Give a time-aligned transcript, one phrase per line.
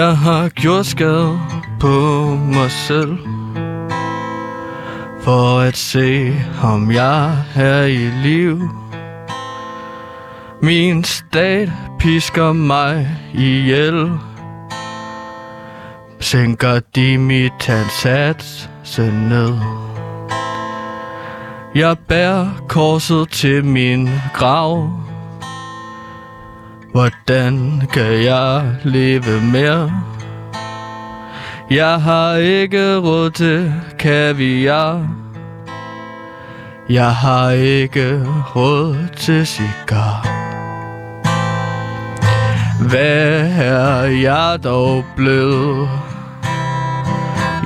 [0.00, 1.38] Jeg har gjort skade
[1.80, 1.88] på
[2.34, 3.18] mig selv
[5.22, 8.60] For at se, om jeg er i liv.
[10.62, 11.68] Min stat
[11.98, 14.18] pisker mig ihjel.
[16.20, 19.54] Sænker de mit ansatse ned.
[21.74, 24.90] Jeg bærer korset til min grav.
[26.92, 29.92] Hvordan kan jeg leve mere?
[31.70, 35.08] Jeg har ikke råd til kaviar
[36.88, 38.22] Jeg har ikke
[38.56, 40.26] råd til cigar
[42.88, 45.88] Hvad er jeg dog blevet?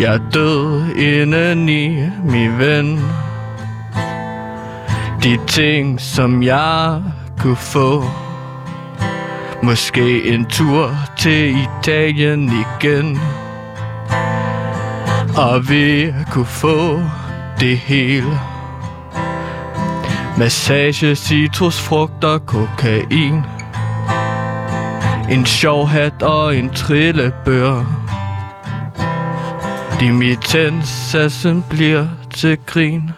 [0.01, 3.01] Jeg er død indeni, min ven
[5.23, 7.03] De ting, som jeg
[7.39, 8.05] kunne få
[9.65, 13.21] Måske en tur til Italien igen.
[15.37, 17.01] Og vi kunne få
[17.61, 18.41] det hele.
[20.39, 23.43] Massage, citrusfrugter, kokain.
[25.31, 27.85] En sjov hat og en trillebør.
[30.01, 33.11] Dimittensassen bliver til grin.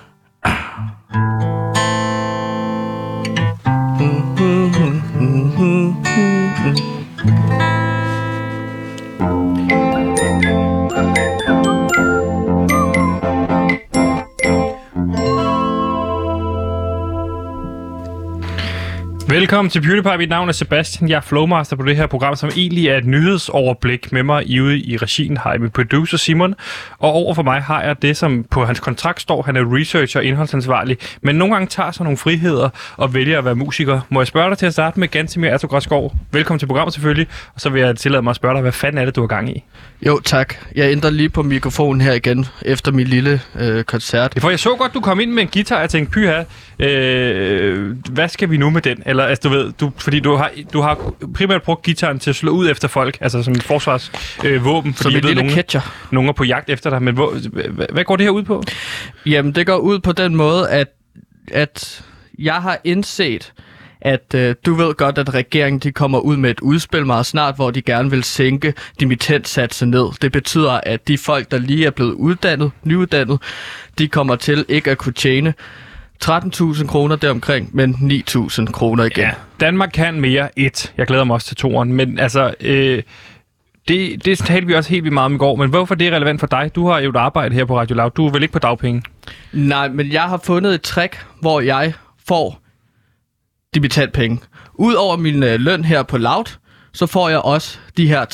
[19.37, 20.19] Velkommen til PewDiePie.
[20.19, 21.11] Mit navn er Sebastian.
[21.11, 24.61] Jeg er flowmaster på det her program, som egentlig er et nyhedsoverblik med mig i
[24.61, 25.37] ude i regien.
[25.37, 26.55] Har jeg min producer Simon.
[26.99, 29.43] Og over for mig har jeg det, som på hans kontrakt står.
[29.43, 30.97] Han er researcher og indholdsansvarlig.
[31.23, 34.01] Men nogle gange tager sig nogle friheder og vælger at være musiker.
[34.09, 36.15] Må jeg spørge dig til at starte med Gansimir Ertugårdsgaard?
[36.33, 37.27] Velkommen til programmet selvfølgelig.
[37.55, 39.29] Og så vil jeg tillade mig at spørge dig, hvad fanden er det, du har
[39.29, 39.65] gang i?
[40.07, 40.55] Jo, tak.
[40.75, 44.35] Jeg ændrer lige på mikrofonen her igen, efter min lille øh, koncert.
[44.39, 46.43] For jeg så godt, du kom ind med en guitar, og jeg tænkte, pyha,
[46.79, 49.03] øh, hvad skal vi nu med den?
[49.07, 52.37] Eller, altså, du ved, du, fordi du har, du har primært brugt gitaren til at
[52.37, 55.43] slå ud efter folk, altså som et forsvarsvåben, øh, våben, Som fordi jeg ved, lille
[55.43, 55.81] nogen, catcher.
[56.11, 57.03] nogen er på jagt efter dig.
[57.03, 58.63] Men hvor, hvad, hvad går det her ud på?
[59.27, 60.89] Jamen, det går ud på den måde, at,
[61.53, 62.05] at
[62.39, 63.53] jeg har indset,
[64.01, 67.55] at øh, du ved godt, at regeringen de kommer ud med et udspil meget snart,
[67.57, 70.07] hvor de gerne vil sænke dimittentsatsen ned.
[70.23, 73.39] Det betyder, at de folk, der lige er blevet uddannet, nyuddannet,
[73.99, 75.55] de kommer til ikke at kunne tjene
[76.25, 79.25] 13.000 kroner deromkring, men 9.000 kroner igen.
[79.25, 80.93] Ja, Danmark kan mere et.
[80.97, 81.93] Jeg glæder mig også til toeren.
[81.93, 83.03] Men altså, øh,
[83.89, 85.57] det, det talte vi også helt vildt meget om i går.
[85.57, 86.71] Men hvorfor er det relevant for dig?
[86.75, 88.11] Du har jo et arbejde her på Radio Loud.
[88.11, 89.03] Du er vel ikke på dagpenge?
[89.53, 91.93] Nej, men jeg har fundet et trick, hvor jeg
[92.29, 92.61] får
[93.75, 94.41] dimittantpenge.
[94.75, 96.57] Udover min øh, løn her på Loud,
[96.93, 98.25] så får jeg også de her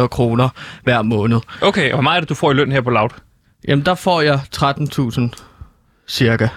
[0.00, 0.48] 13.500 kroner
[0.82, 1.40] hver måned.
[1.62, 3.10] Okay, og hvor meget er det, du får i løn her på Loud?
[3.68, 5.28] Jamen, der får jeg 13.000
[6.08, 6.48] cirka.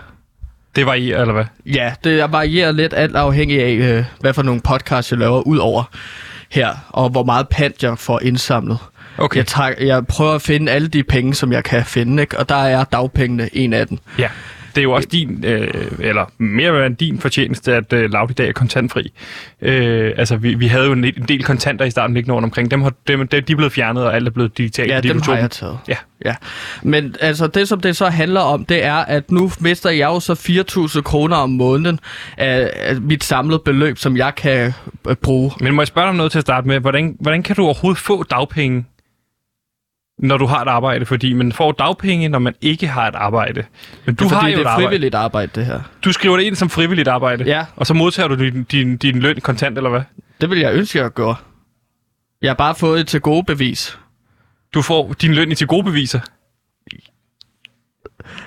[0.76, 1.46] Det var i, eller hvad?
[1.66, 5.58] Ja, det varierer lidt alt afhængig af, øh, hvad for nogle podcasts jeg laver ud
[5.58, 5.84] over
[6.50, 8.78] her, og hvor meget pant jeg får indsamlet.
[9.18, 9.38] Okay.
[9.38, 12.40] Jeg, tager, jeg prøver at finde alle de penge, som jeg kan finde, ikke?
[12.40, 13.98] og der er dagpengene en af dem.
[14.20, 14.30] Ja,
[14.76, 15.68] det er jo også din, øh,
[16.00, 19.14] eller mere end din fortjeneste, at øh, Loud i dag er kontantfri.
[19.62, 22.72] Øh, altså, vi, vi havde jo en, en del kontanter i starten liggende rundt omkring.
[22.72, 24.92] Dem, har, dem, de er blevet fjernet, og alt er blevet digitalt.
[24.92, 25.78] Ja, dem har jeg taget.
[25.88, 26.36] Ja, Ja,
[26.84, 30.20] men altså det, som det så handler om, det er, at nu mister jeg jo
[30.20, 30.34] så
[30.96, 32.00] 4.000 kroner om måneden
[32.38, 34.74] af, af mit samlede beløb, som jeg kan
[35.08, 35.52] øh, bruge.
[35.60, 36.80] men må jeg spørge dig om noget til at starte med?
[36.80, 38.86] Hvordan, hvordan kan du overhovedet få dagpenge,
[40.18, 41.06] når du har et arbejde?
[41.06, 43.66] Fordi man får dagpenge, når man ikke har et arbejde.
[44.06, 44.88] Men du er, har jo det et er arbejde.
[44.88, 45.82] frivilligt arbejde, det her.
[46.06, 47.66] Du skriver det ind som frivilligt arbejde, Ja.
[47.76, 50.02] og så modtager du din, din, din løn kontant, eller hvad?
[50.42, 51.36] Det vil jeg ønske, jeg gjorde.
[52.42, 54.00] Jeg har bare fået et til gode bevis.
[54.74, 56.20] Du får din løn i til gode beviser.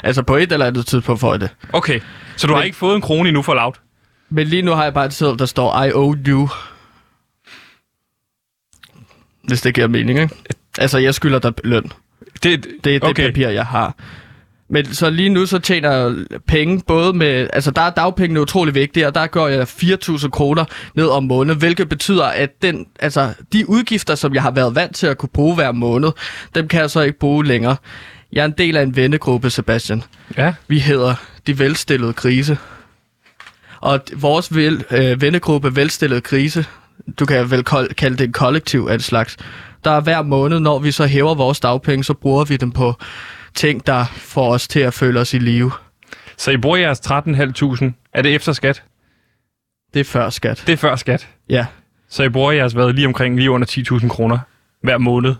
[0.04, 1.50] Altså på et eller andet tidspunkt får jeg det.
[1.72, 2.00] Okay,
[2.36, 3.72] så du Men- har ikke fået en krone endnu for Loud?
[4.30, 6.48] Men lige nu har jeg bare et seddel, der står, I owe you.
[9.44, 10.34] Hvis det giver mening, ikke?
[10.78, 11.92] Altså, jeg skylder dig løn.
[12.42, 13.26] Det, Det er det okay.
[13.26, 13.94] papir, jeg har.
[14.70, 16.14] Men så lige nu, så tjener jeg
[16.46, 17.48] penge både med...
[17.52, 20.64] Altså, der er dagpengene utrolig vigtige, og der går jeg 4.000 kroner
[20.94, 24.96] ned om måneden, hvilket betyder, at den, altså, de udgifter, som jeg har været vant
[24.96, 26.10] til at kunne bruge hver måned,
[26.54, 27.76] dem kan jeg så ikke bruge længere.
[28.32, 30.02] Jeg er en del af en vennegruppe, Sebastian.
[30.36, 30.54] Ja.
[30.68, 31.14] Vi hedder
[31.46, 32.58] De Velstillede Krise.
[33.80, 36.64] Og vores vel, øh, vennegruppe Velstillede Krise,
[37.18, 37.64] du kan vel
[37.94, 39.36] kalde det en kollektiv af en slags,
[39.84, 42.94] der er hver måned, når vi så hæver vores dagpenge, så bruger vi dem på
[43.54, 45.72] ting, der får os til at føle os i live.
[46.36, 48.10] Så I bruger jeres 13.500.
[48.12, 48.82] Er det efter skat?
[49.94, 50.62] Det er før skat.
[50.66, 51.28] Det er før skat.
[51.48, 51.66] Ja.
[52.08, 53.66] Så I bruger jeres hvad, lige omkring lige under
[54.00, 54.38] 10.000 kroner.
[54.82, 55.34] hver måned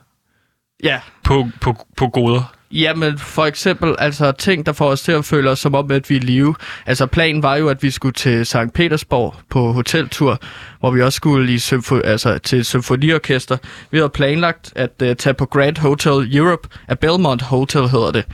[0.84, 2.54] Ja, på, på, på goder.
[2.72, 6.10] Jamen, for eksempel altså ting, der får os til at føle os som om, at
[6.10, 6.54] vi er live.
[6.86, 10.38] Altså, planen var jo, at vi skulle til Sankt Petersborg på hoteltur,
[10.80, 13.56] hvor vi også skulle i symfo- altså, til symfoniorkester.
[13.90, 18.24] Vi havde planlagt at uh, tage på Grand Hotel Europe, af Belmont Hotel hedder det,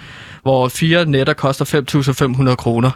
[0.43, 1.65] hvor fire nætter koster
[2.49, 2.91] 5.500 kroner.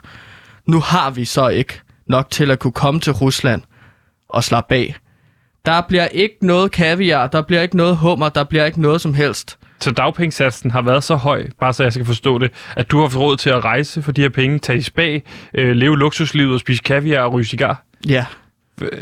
[0.66, 3.62] Nu har vi så ikke nok til at kunne komme til Rusland
[4.28, 4.94] og slappe af.
[5.66, 9.14] Der bliver ikke noget kaviar, der bliver ikke noget hummer, der bliver ikke noget som
[9.14, 9.58] helst.
[9.80, 13.08] Så dagpengesatsen har været så høj, bare så jeg skal forstå det, at du har
[13.08, 15.18] fået råd til at rejse for de her penge, tage i spa,
[15.54, 17.82] øh, leve luksuslivet og spise kaviar og ryge cigar.
[18.08, 18.26] Ja.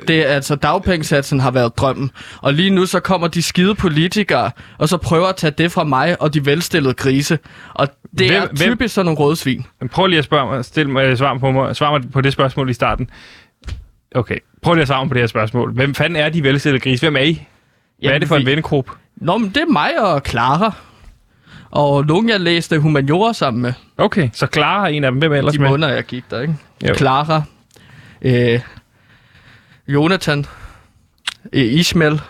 [0.08, 2.10] Det er altså, dagpengesatsen har været drømmen.
[2.42, 5.84] Og lige nu så kommer de skide politikere, og så prøver at tage det fra
[5.84, 7.38] mig og de velstillede grise.
[7.74, 7.88] Og
[8.18, 9.66] det Hvem- er hvem- typisk sådan nogle rødsvin.
[9.80, 12.32] Men prøv lige at spørge mig, stille mig, svar, på mig, svar mig på det
[12.32, 13.10] spørgsmål i starten.
[14.16, 15.72] Okay, prøv lige at svare på det her spørgsmål.
[15.72, 17.02] Hvem fanden er de velstillede grise?
[17.06, 17.46] Hvem er I?
[18.00, 18.46] Hvad er det for en vi...
[18.50, 18.90] vennegruppe?
[19.16, 20.72] Nå, men det er mig og Clara.
[21.70, 23.72] Og nogen, jeg læste humaniora sammen med.
[23.96, 25.18] Okay, så Clara er en af dem.
[25.18, 25.68] Hvem er ellers De med?
[25.68, 26.54] måneder, jeg gik der, ikke?
[26.88, 26.94] Jo.
[26.94, 27.42] Clara.
[28.22, 28.60] Øh,
[29.88, 30.46] Jonathan.
[31.52, 32.20] Øh, Ishmael.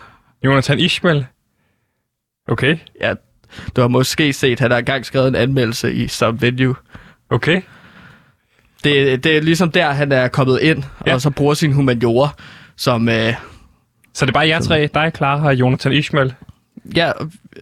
[0.43, 1.25] Jonathan Ishmael.
[2.47, 3.13] Okay, Ja,
[3.75, 6.75] du har måske set, at han har engang skrevet en anmeldelse i Some Venue.
[7.29, 7.61] okay.
[8.83, 11.13] Det, det er ligesom der, han er kommet ind, Ja.
[11.13, 12.29] og så bruger sin humaniora
[12.75, 13.09] som...
[13.09, 13.33] Øh,
[14.13, 16.33] Så det er bare jer tre, dig, Clara og Jonathan Ishmael.
[16.95, 17.11] ja,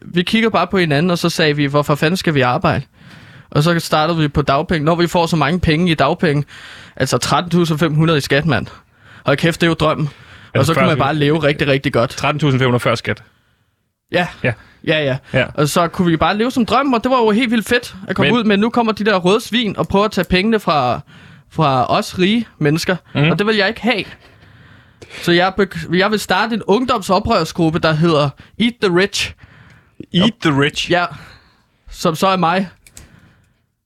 [0.02, 2.82] vi kigger bare på hinanden, og så sagde vi, hvorfor fanden skal vi arbejde?
[3.52, 4.86] Og så startede vi på dagpenge.
[4.86, 6.44] Når vi får så mange penge i dagpenge,
[6.96, 7.18] altså
[8.08, 8.68] 13.500 i skat, mand.
[9.24, 10.10] Og kæft, det er jo drømmen.
[10.56, 12.24] Ja, Og så kan man bare leve rigtig, rigtig godt.
[12.26, 13.24] 13.500 før skat.
[14.12, 14.54] Ja, Ja.
[14.88, 15.18] ja, ja.
[15.34, 15.46] Ja.
[15.54, 17.96] Og så kunne vi bare leve som drøm, og det var jo helt vildt fedt
[18.08, 18.44] at komme Men- ud.
[18.44, 21.00] Men nu kommer de der røde svin og prøver at tage pengene fra,
[21.52, 22.96] fra os rige mennesker.
[23.16, 23.30] Mm.
[23.30, 24.04] Og det vil jeg ikke have.
[25.22, 25.54] Så jeg,
[25.94, 28.30] jeg vil starte en ungdomsoprørsgruppe, der hedder
[28.60, 29.34] Eat the Rich.
[30.14, 30.92] Eat the rich.
[30.92, 31.06] Ja,
[31.90, 32.70] som så er mig.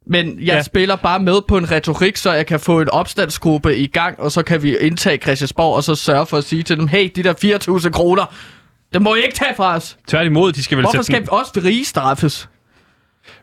[0.07, 0.61] Men jeg ja.
[0.61, 4.31] spiller bare med på en retorik, så jeg kan få en opstandsgruppe i gang, og
[4.31, 7.23] så kan vi indtage Christiansborg, og så sørge for at sige til dem, hey, de
[7.23, 7.33] der
[7.83, 8.25] 4.000 kroner,
[8.93, 9.97] det må I ikke tage fra os.
[10.07, 12.49] Tværtimod, de skal vel Hvorfor sætte skal vi også rige straffes?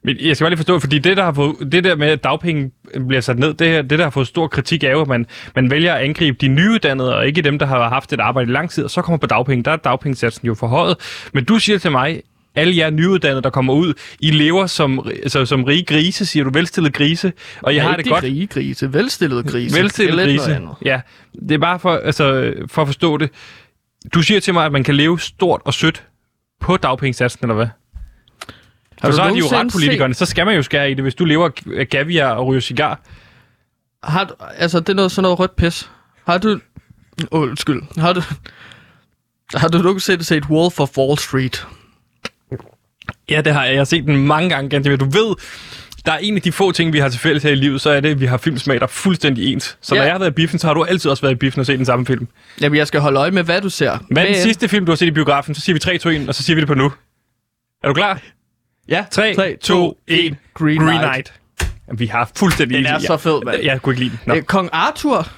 [0.02, 2.24] Men jeg skal bare lige forstå, fordi det der, har fået, det der med, at
[2.24, 2.70] dagpenge
[3.08, 5.26] bliver sat ned, det, her, det der har fået stor kritik er jo, at man,
[5.54, 8.52] man vælger at angribe de nyuddannede, og ikke dem, der har haft et arbejde i
[8.52, 9.64] lang tid, og så kommer på dagpenge.
[9.64, 10.96] Der er dagpengesatsen jo forhøjet.
[11.32, 12.22] Men du siger til mig,
[12.54, 16.50] alle jer nyuddannede, der kommer ud, I lever som, altså, som rige grise, siger du,
[16.50, 17.32] velstillede grise,
[17.62, 18.24] og jeg Ja, har ikke det de godt.
[18.24, 19.78] rige grise, velstillede grise.
[19.78, 20.60] Velstillede grise.
[20.84, 21.00] Ja,
[21.48, 23.30] det er bare for, altså, for at forstå det.
[24.14, 26.04] Du siger til mig, at man kan leve stort og sødt
[26.60, 27.66] på dagpengesatsen, eller hvad?
[29.00, 31.14] Har så er de jo ret politikerne, så skal man jo skære i det, hvis
[31.14, 33.00] du lever af gaviar og ryger cigar.
[34.04, 35.90] Har du, altså, det er noget, sådan noget rødt pis.
[36.26, 36.60] Har du...
[37.30, 37.82] Oh, undskyld.
[38.00, 38.22] Har du...
[39.54, 41.66] Har du nogensinde set Wolf of Wall Street?
[43.30, 43.72] Ja, det har jeg.
[43.72, 44.96] Jeg har set den mange gange, Gantemir.
[44.96, 45.34] Du ved,
[46.06, 47.90] der er en af de få ting, vi har til fælles her i livet, så
[47.90, 49.78] er det, at vi har filmsmag, der er fuldstændig ens.
[49.80, 49.98] Så Ja.
[50.00, 51.66] når jeg har været i biffen, så har du altid også været i biffen og
[51.66, 52.28] set den samme film.
[52.60, 53.98] Jamen, jeg skal holde øje med, hvad du ser.
[54.10, 55.54] Hvad er den sidste film, du har set i biografen?
[55.54, 56.92] Så siger vi 3, 2, 1, og så siger vi det på nu.
[57.84, 58.20] Er du klar?
[58.88, 60.36] Ja, 3, 3 2, 1.
[60.54, 61.00] Green, Green Knight.
[61.12, 61.32] Knight.
[61.88, 63.56] Jamen, Vi har fuldstændig Den er så fed, mand.
[63.56, 64.20] Jeg, jeg kunne ikke lide den.
[64.26, 64.34] Nå.
[64.34, 65.28] Øh, Kong Arthur.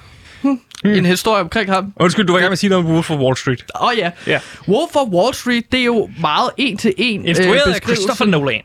[0.41, 0.59] Hm.
[0.85, 1.93] En historie omkring ham.
[1.95, 3.63] Undskyld, du var i gang med at sige noget om Wolf of Wall Street.
[3.81, 4.11] Åh oh, ja.
[4.27, 4.39] Ja.
[4.67, 8.61] Wolf of Wall Street, det er jo meget en til en Instrueret af Christopher Nolan.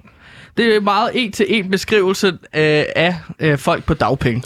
[0.57, 4.43] Det er meget en til en beskrivelse øh, af øh, folk på dagpenge.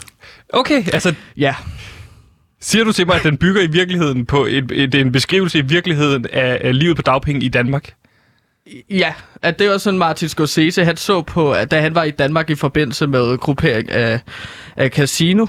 [0.53, 1.55] Okay, altså Ja.
[2.61, 5.61] siger du til mig, at den bygger i virkeligheden på et, et, en beskrivelse i
[5.61, 7.93] virkeligheden af, af livet på dagpenge i Danmark?
[8.89, 12.11] Ja, at det var sådan Martin Scorsese, han så på, at da han var i
[12.11, 14.19] Danmark i forbindelse med gruppering af,
[14.75, 15.45] af Casino.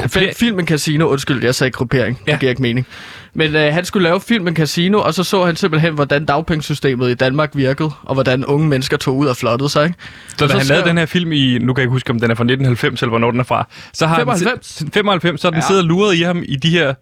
[0.00, 2.20] Gruppering- Filmen Casino, undskyld, jeg sagde gruppering.
[2.26, 2.32] Ja.
[2.32, 2.86] det giver ikke mening.
[3.34, 7.14] Men øh, han skulle lave filmen Casino, og så så han simpelthen, hvordan dagpengesystemet i
[7.14, 9.84] Danmark virkede, og hvordan unge mennesker tog ud og flottede sig.
[9.84, 9.98] Ikke?
[10.28, 12.10] Så da så han skrev- lavede den her film i, nu kan jeg ikke huske,
[12.10, 14.78] om den er fra 1990, eller hvornår den er fra, så har 95.
[14.78, 15.66] Han, 95, så har den Ja.
[15.66, 16.94] siddet og luret i ham i de her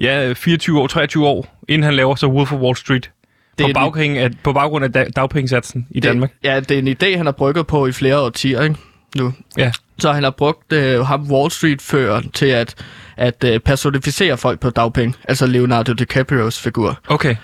[0.00, 3.10] ja, 24 år, 23 år, inden han laver så Wolf of Wall Street.
[3.58, 6.30] Det På, bagpenge af, på baggrund af da- dagpengesatsen i det, Danmark.
[6.44, 8.76] Ja, det er en idé, han har brygget på i flere årtier, ikke?
[9.16, 9.32] Nu.
[9.58, 9.72] Ja.
[9.98, 12.74] Så han har brugt øh, ham Wall Street-føreren til at,
[13.16, 15.14] at øh, personificere folk på dagpenge.
[15.28, 16.98] Altså Leonardo DiCaprios figur.
[17.08, 17.36] Okay.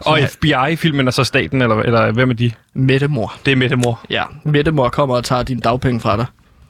[0.00, 2.50] Og FBI-filmen er så staten, eller, eller hvem er de?
[2.74, 3.34] Mettemor.
[3.46, 4.00] Det er Mette Mor.
[4.10, 6.26] Ja, Mettemor kommer og tager dine dagpenge fra dig.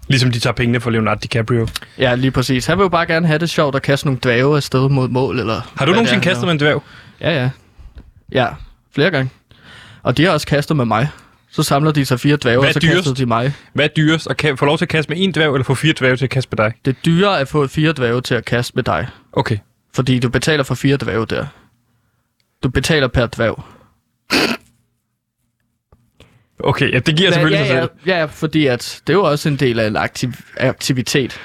[0.08, 1.68] Ligesom de tager pengene for Leonardo DiCaprio.
[1.98, 2.66] Ja, lige præcis.
[2.66, 5.40] Han vil jo bare gerne have det sjovt at kaste nogle dværge afsted mod mål,
[5.40, 5.72] eller...
[5.76, 6.82] Har du nogensinde kastet med en dværg?
[7.20, 7.50] Ja, ja.
[8.32, 8.46] Ja,
[8.94, 9.30] flere gange.
[10.02, 11.08] Og de har også kastet med mig.
[11.54, 12.94] Så samler de sig fire dværge, og så dyrest?
[12.96, 13.54] kaster de mig.
[13.72, 14.26] Hvad er dyrest?
[14.30, 16.24] At ka- få lov til at kaste med en dværg, eller få fire dværge til
[16.24, 16.72] at kaste med dig?
[16.84, 19.08] Det er dyrere at få fire dværge til at kaste med dig.
[19.32, 19.58] Okay.
[19.94, 21.46] Fordi du betaler for fire dværge der.
[22.62, 23.64] Du betaler per dværg.
[26.60, 27.90] Okay, ja, det giver selvfølgelig ja, sig ja, selv.
[28.06, 31.40] ja, fordi at det er jo også en del af en aktiv, aktivitet.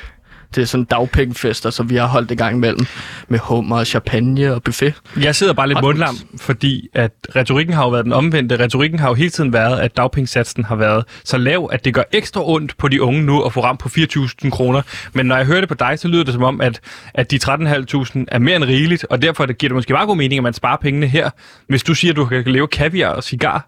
[0.56, 2.86] Det er sådan dagpengefester, som vi har holdt i gang imellem.
[3.28, 4.94] Med hummer, champagne og buffet.
[5.22, 8.60] Jeg sidder bare lidt mundlam, fordi at retorikken har jo været den omvendte.
[8.60, 12.04] Retorikken har jo hele tiden været, at dagpengesatsen har været så lav, at det gør
[12.12, 14.82] ekstra ondt på de unge nu at få ramt på 4.000 kroner.
[15.14, 16.80] Men når jeg hører det på dig, så lyder det som om, at,
[17.14, 20.18] at de 13.500 er mere end rigeligt, og derfor det giver det måske meget god
[20.18, 21.30] mening, at man sparer pengene her.
[21.68, 23.68] Hvis du siger, at du kan leve kaviar og cigar,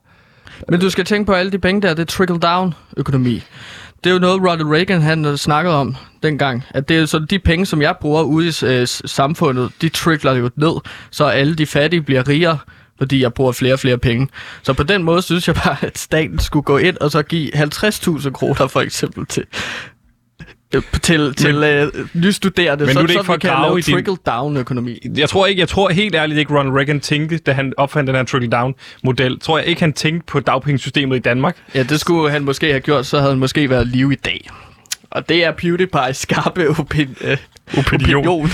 [0.69, 3.43] Men du skal tænke på alle de penge der, det er trickle-down økonomi.
[4.03, 6.63] Det er jo noget, Ronald Reagan han øh, snakkede om dengang.
[6.70, 10.34] At det er så de penge, som jeg bruger ude i øh, samfundet, de trickler
[10.34, 10.74] jo ned,
[11.12, 12.58] så alle de fattige bliver rigere,
[12.98, 14.27] fordi jeg bruger flere og flere penge.
[14.63, 17.55] Så på den måde synes jeg bare, at staten skulle gå ind og så give
[17.55, 19.46] 50.000 kroner for eksempel til
[20.75, 23.82] øh, til, til øh, nystuderende, men så, nu er det ikke for at grave i
[23.82, 25.00] din- trickle-down-økonomi.
[25.18, 28.16] jeg tror ikke, jeg tror helt ærligt ikke, Ronald Reagan tænkte, da han opfandt den
[28.16, 31.58] her trickle-down-model, tror jeg ikke, han tænkte på dagpengesystemet i Danmark.
[31.75, 34.50] Ja, det skulle han måske have gjort, så havde han måske været live i dag.
[35.12, 37.38] Og det er PewDiePie's skarpe opin- øh,
[37.78, 38.16] Opinion.
[38.28, 38.50] opinion.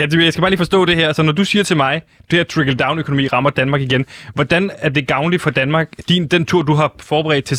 [0.00, 1.12] Ja, det- jeg skal bare lige forstå det her.
[1.12, 5.06] Så når du siger til mig, det her trickle-down-økonomi rammer Danmark igen, hvordan er det
[5.08, 7.58] gavnligt for Danmark, din, den tur, du har forberedt til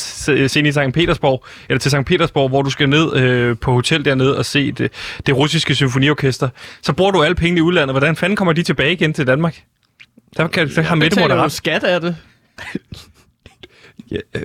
[0.50, 0.94] scenen i St.
[0.94, 2.06] Petersborg, eller til St.
[2.06, 4.91] Petersborg, hvor du skal ned øh, på hotel dernede og se det,
[5.25, 6.50] det russiske symfoniorkester,
[6.82, 7.94] så bruger du alle pengene i udlandet.
[7.94, 9.62] Hvordan fanden kommer de tilbage igen til Danmark?
[10.38, 11.51] Der, kan, der har Jeg Mette ret.
[11.51, 12.15] skat af det.
[14.12, 14.41] Ja, øh,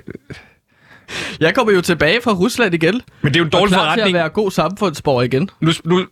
[1.39, 3.01] Jeg kommer jo tilbage fra Rusland igen.
[3.21, 4.13] men det er jo en dårlig klar til at forretning.
[4.17, 5.49] være god samfundsborger igen.
[5.59, 6.05] Nu, nu,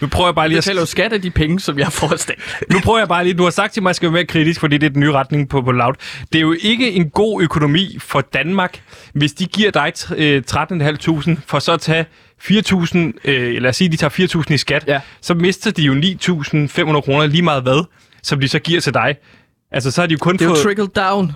[0.00, 0.88] nu prøver jeg bare Jeg lige at...
[0.88, 2.34] skat af de penge, som jeg får af.
[2.72, 4.24] Nu prøver jeg bare lige, du har sagt til mig, at jeg skal være mere
[4.26, 5.94] kritisk, fordi det er den nye retning på, på Loud.
[6.32, 8.80] Det er jo ikke en god økonomi for Danmark,
[9.12, 12.04] hvis de giver dig t- øh, 13.500 for så at tage
[12.42, 15.00] 4.000, øh, lad os sige, de tager 4.000 i skat, Ja.
[15.20, 17.84] så mister de jo 9.500 kroner lige meget hvad,
[18.22, 19.14] som de så giver til dig.
[19.72, 20.62] Altså, så har de jo kun Det er jo fået...
[20.62, 21.32] trickle down.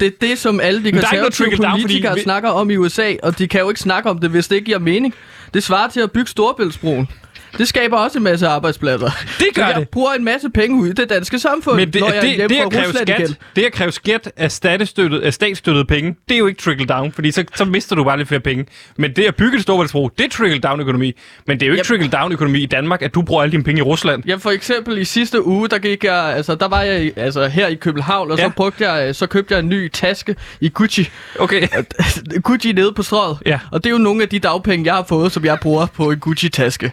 [0.00, 2.76] Det er det, som alle de er konservative trickle down, fordi politikere snakker om i
[2.76, 5.14] USA, og de kan jo ikke snakke om det, hvis det ikke giver mening.
[5.54, 7.08] Det svarer til at bygge Storebæltsbroen.
[7.58, 9.10] Det skaber også en masse arbejdspladser.
[9.38, 9.88] Det gør jeg det.
[9.88, 12.30] bruger en masse penge ud i det danske samfund, Men det, når jeg er det,
[12.36, 13.36] hjemme det, at kræve skat, igen.
[13.56, 17.12] det at kræve skat af, statsstøttet, af statsstøttede penge, det er jo ikke trickle down,
[17.12, 18.66] fordi så, så mister du bare lidt flere penge.
[18.96, 21.12] Men det at bygge et Storbæltsbro, det er trickle down økonomi.
[21.46, 21.86] Men det er jo ikke Yep.
[21.86, 24.22] trickle down økonomi i Danmark, at du bruger alle dine penge i Rusland.
[24.26, 27.66] Ja, for eksempel i sidste uge, der gik jeg, altså der var jeg altså, her
[27.66, 28.44] i København, og Ja.
[28.44, 31.10] så, brugte jeg, så købte jeg en ny taske i Gucci.
[31.38, 31.68] Okay.
[32.44, 33.38] Gucci nede på strøget.
[33.46, 33.58] Ja.
[33.70, 36.10] Og det er jo nogle af de dagpenge, jeg har fået, som jeg bruger på
[36.10, 36.92] en Gucci-taske.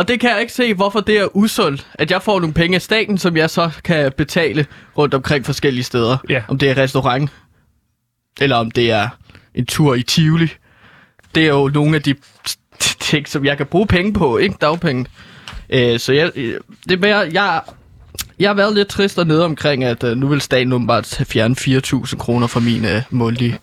[0.00, 2.74] Og det kan jeg ikke se, hvorfor det er usundt, at jeg får nogle penge
[2.74, 4.66] af staten, som jeg så kan betale
[4.98, 6.16] rundt omkring forskellige steder.
[6.28, 6.42] Ja.
[6.48, 7.30] Om det er restaurant,
[8.40, 9.08] eller om det er
[9.54, 10.48] en tur i Tivoli.
[11.34, 12.14] Det er jo nogle af de
[13.00, 15.06] ting, som jeg kan bruge penge på, ikke dagpenge.
[15.70, 17.60] Øh, så jeg, øh, det er mere, jeg,
[18.38, 22.16] jeg har været lidt trist dernede omkring, at øh, nu vil staten åbenbart fjerne 4.000
[22.16, 23.58] kroner fra min øh, månedlige.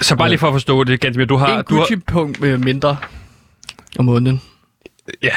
[0.00, 1.58] Så bare lige for at forstå det, Gantemir, du har...
[1.58, 2.96] En Du har Gucci-punkt øh, mindre
[3.98, 4.42] om måneden.
[5.22, 5.36] Ja.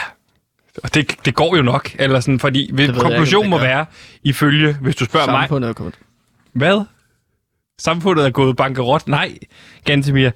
[0.84, 3.86] Og det, det går jo nok, eller sådan, fordi ved konklusionen må være,
[4.24, 5.96] ifølge, hvis du spørger mig, Samfundet er kommet.
[6.54, 6.86] Hvad?
[7.80, 9.08] Samfundet er gået bankerot?
[9.08, 9.38] Nej,
[9.86, 10.30] Gantemir.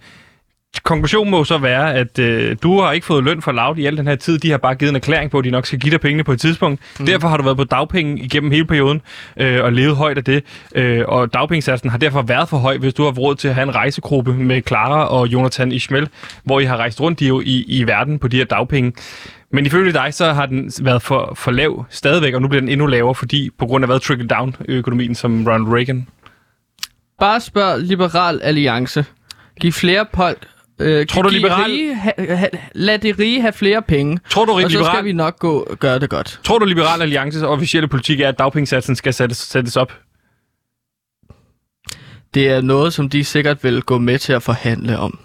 [0.83, 3.97] Konklusionen må så være, at øh, du har ikke fået løn for Loud i al
[3.97, 4.39] den her tid.
[4.39, 6.31] De har bare givet en erklæring på, at de nok skal give dig pengene på
[6.31, 6.81] et tidspunkt.
[6.99, 7.05] Mm.
[7.05, 9.01] Derfor har du været på dagpenge igennem hele perioden
[9.37, 10.43] øh, og levet højt af det.
[10.75, 13.63] Øh, og dagpengesatsen har derfor været for høj, hvis du har råd til at have
[13.63, 16.09] en rejsegruppe med Clara og Jonathan Ishmael,
[16.43, 18.93] hvor I har rejst rundt i, i, i verden på de her dagpenge.
[19.51, 22.69] Men ifølge dig, så har den været for, for lav stadigvæk, og nu bliver den
[22.69, 26.07] endnu lavere, fordi på grund af hvad trickle-down-økonomien som Ronald Reagan
[27.19, 29.05] Bare spørg Liberal Alliance.
[29.61, 30.47] Giv flere folk...
[30.79, 34.19] Øh, Tror du, Liberal- Rige, ha, ha, lad de rige have flere penge.
[34.29, 34.85] Tror du, Og så liberal...
[34.95, 36.39] skal vi nok gå gøre det godt.
[36.43, 39.93] Tror du, Liberal Alliances officielle politik er, at dagpengesatsen skal sættes, sættes op?
[42.33, 45.19] Det er noget, som de sikkert vil gå med til at forhandle om.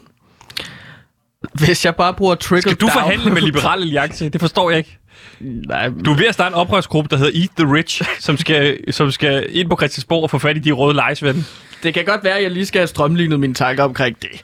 [1.55, 2.93] Hvis jeg bare bruger trickle Skal du down...
[2.93, 4.29] forhandle med Liberal Alliance?
[4.29, 4.99] Det forstår jeg ikke.
[5.41, 8.93] Nej, Du er ved at starte en oprørsgruppe, der hedder Eat the Rich, som skal,
[8.93, 11.45] som skal ind på Christiansborg og få fat i de røde lejesvende.
[11.83, 14.43] det kan godt være, at jeg lige skal have strømlignet mine tanker omkring det.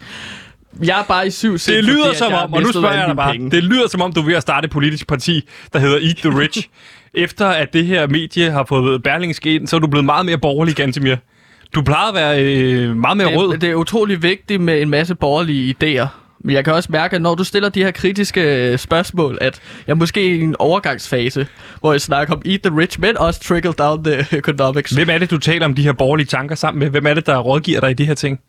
[0.82, 3.08] Jeg er bare i syv sind, Det lyder fordi, som om, og nu spørger jeg
[3.08, 3.50] dig bare, penge.
[3.50, 6.16] det lyder som om, du er ved at starte et politisk parti, der hedder Eat
[6.16, 6.68] the Rich.
[7.14, 10.38] Efter at det her medie har fået Berlingske ind, så er du blevet meget mere
[10.38, 11.16] borgerlig, Gantemir.
[11.74, 13.52] Du plejede at være øh, meget mere rød.
[13.52, 16.06] det, det er utrolig vigtigt med en masse borgerlige idéer.
[16.40, 19.60] Men jeg kan også mærke, at når du stiller de her kritiske øh, spørgsmål, at
[19.86, 21.46] jeg måske er i en overgangsfase,
[21.80, 24.90] hvor jeg snakker om eat the rich, men også trickle down the economics.
[24.92, 26.90] Hvem er det, du taler om de her borgerlige tanker sammen med?
[26.90, 28.40] Hvem er det, der rådgiver dig i de her ting?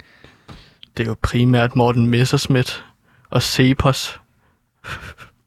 [0.99, 2.83] Det er jo primært Morten Messerschmidt
[3.29, 4.19] og Cepos.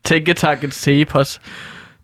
[0.04, 1.40] Tænketanken Cepos.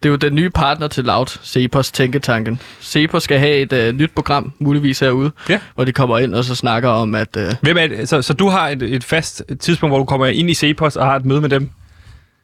[0.02, 2.60] Det er jo den nye partner til Loud, Cepos Tænketanken.
[2.82, 5.60] Cepos skal have et øh, nyt program, muligvis herude, Ja.
[5.74, 7.36] hvor de kommer ind og så snakker om, at...
[7.36, 8.08] Øh, Hvem er det?
[8.08, 11.06] Så, så du har et, et fast tidspunkt, hvor du kommer ind i Cepos og
[11.06, 11.70] har et møde med dem?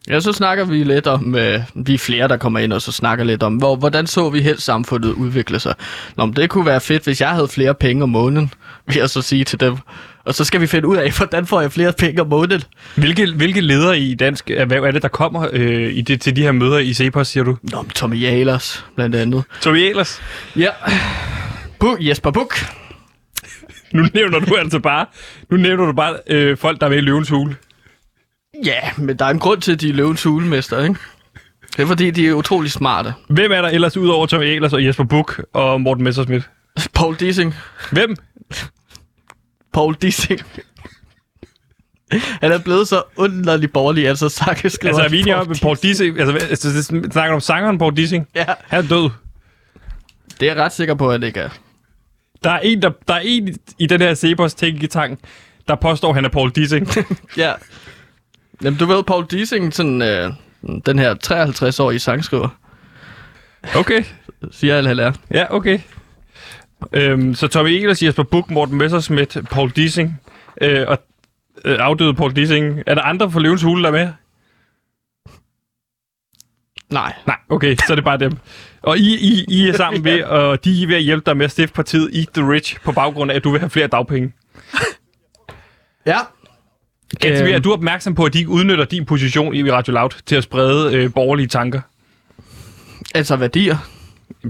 [0.08, 1.34] ja, så snakker vi lidt om...
[1.34, 4.30] Øh, vi er flere, der kommer ind og så snakker lidt om, hvor, hvordan så
[4.30, 5.75] vi helst samfundet udvikle sig.
[6.16, 8.52] Nå, men det kunne være fedt, hvis jeg havde flere penge om måneden,
[8.87, 9.76] vil jeg så sige til dem.
[10.24, 12.62] Og så skal vi finde ud af, hvordan får jeg flere penge om måneden.
[12.96, 16.42] Hvilke, hvilke ledere i dansk erhverv er det, der kommer øh, i det, til de
[16.42, 17.56] her møder i Cepos, siger du?
[17.62, 19.44] Nå, Tommy Jalers, blandt andet.
[19.60, 20.22] Tommy Ahlers.
[20.56, 20.70] Ja.
[21.78, 22.54] Buk, Jesper Buk.
[23.92, 25.06] Nu nævner du altså bare,
[25.50, 27.56] nu nævner du bare øh, folk, der er med i løvens hule.
[28.64, 30.96] Ja, men der er en grund til, at de er løvens hulemester, ikke?
[31.76, 33.14] Det er fordi, de er utrolig smarte.
[33.28, 36.50] Hvem er der ellers udover Tommy Ahlers og Jesper Buch og Morten Messerschmidt?
[36.94, 37.54] Paul Dissing.
[37.90, 38.16] Hvem?
[39.74, 40.40] Paul Dissing.
[42.12, 44.94] Han er blevet så underlig borgerlig, altså Sakke skriver...
[44.94, 46.20] Altså, er vi enige om, at Paul Dissing...
[46.20, 48.28] Altså, altså, det snakker om sangeren Paul Dissing?
[48.34, 49.10] Ja, Han er død.
[50.40, 51.48] det er jeg ret sikker på, at det ikke er.
[52.44, 55.18] Der er en, der, der er en i den her Cepos tænketang,
[55.68, 56.88] der påstår, at han er Paul Dissing.
[57.36, 57.52] Ja.
[58.62, 60.32] Jamen, du ved, Paul Dissing, sådan, øh,
[60.86, 62.48] den her 53-årige sangskriver,
[63.76, 64.04] Okay.
[64.50, 65.12] siger alle, han er.
[65.30, 65.78] Ja, okay.
[66.92, 70.20] Øhm, så Tommy Ehlers, Jesper Buch, Morten Messerschmidt, Paul Dissing
[70.60, 70.98] øh, og
[71.64, 72.82] øh, afdøde Paul Dissing.
[72.86, 74.08] Er der andre fra Løvens Hule, der er med?
[76.90, 77.12] Nej.
[77.26, 78.32] Nej, okay, så er det bare dem.
[78.82, 81.44] Og I, I, I er sammen ved, og de er ved at hjælpe dig med
[81.44, 84.32] at stifte partiet Eat the Rich, på baggrund af, at du vil have flere dagpenge.
[86.06, 86.18] Ja.
[87.20, 87.54] Ganske Øhm.
[87.54, 90.44] er du opmærksom på, at de ikke udnytter din position i Radio Loud til at
[90.44, 91.80] sprede øh, borgerlige tanker?
[93.14, 93.76] Altså værdier.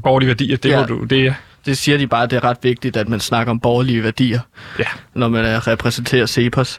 [0.03, 0.81] Borgerlige værdier, det, Ja.
[0.81, 0.87] ja.
[0.87, 1.35] du, det er...
[1.67, 4.41] Det siger de bare, at det er ret vigtigt, at man snakker om borgerlige værdier.
[4.79, 4.85] Ja.
[5.15, 6.79] når man øh, repræsenterer Cepos.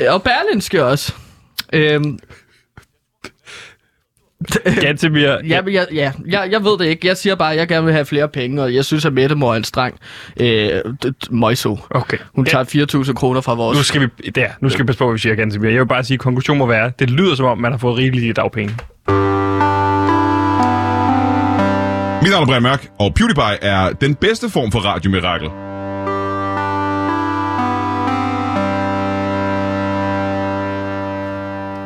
[0.00, 1.14] Øh, Og Berlinske også.
[1.72, 2.18] Øhm,
[4.80, 7.06] Gantemir, ja, men jeg, ja jeg, jeg ved det ikke.
[7.08, 9.34] Jeg siger bare, at jeg gerne vil have flere penge, og jeg synes, at Mette
[9.34, 9.98] Mor er en streng
[10.40, 10.70] øh,
[11.30, 11.78] møjso.
[11.90, 12.16] Okay.
[12.34, 12.62] Hun Ja.
[12.64, 13.76] tager 4.000 kroner fra vores...
[13.78, 15.70] Nu skal vi, der, nu skal vi passe på, hvad vi siger, Gantemir.
[15.70, 17.96] Jeg vil bare sige, at konklusionen må være, det lyder som om, man har fået
[17.98, 18.74] rigelige dagpenge.
[22.24, 25.48] Mit navn er Brian Mørk, og PewDiePie er den bedste form for radiomirakel.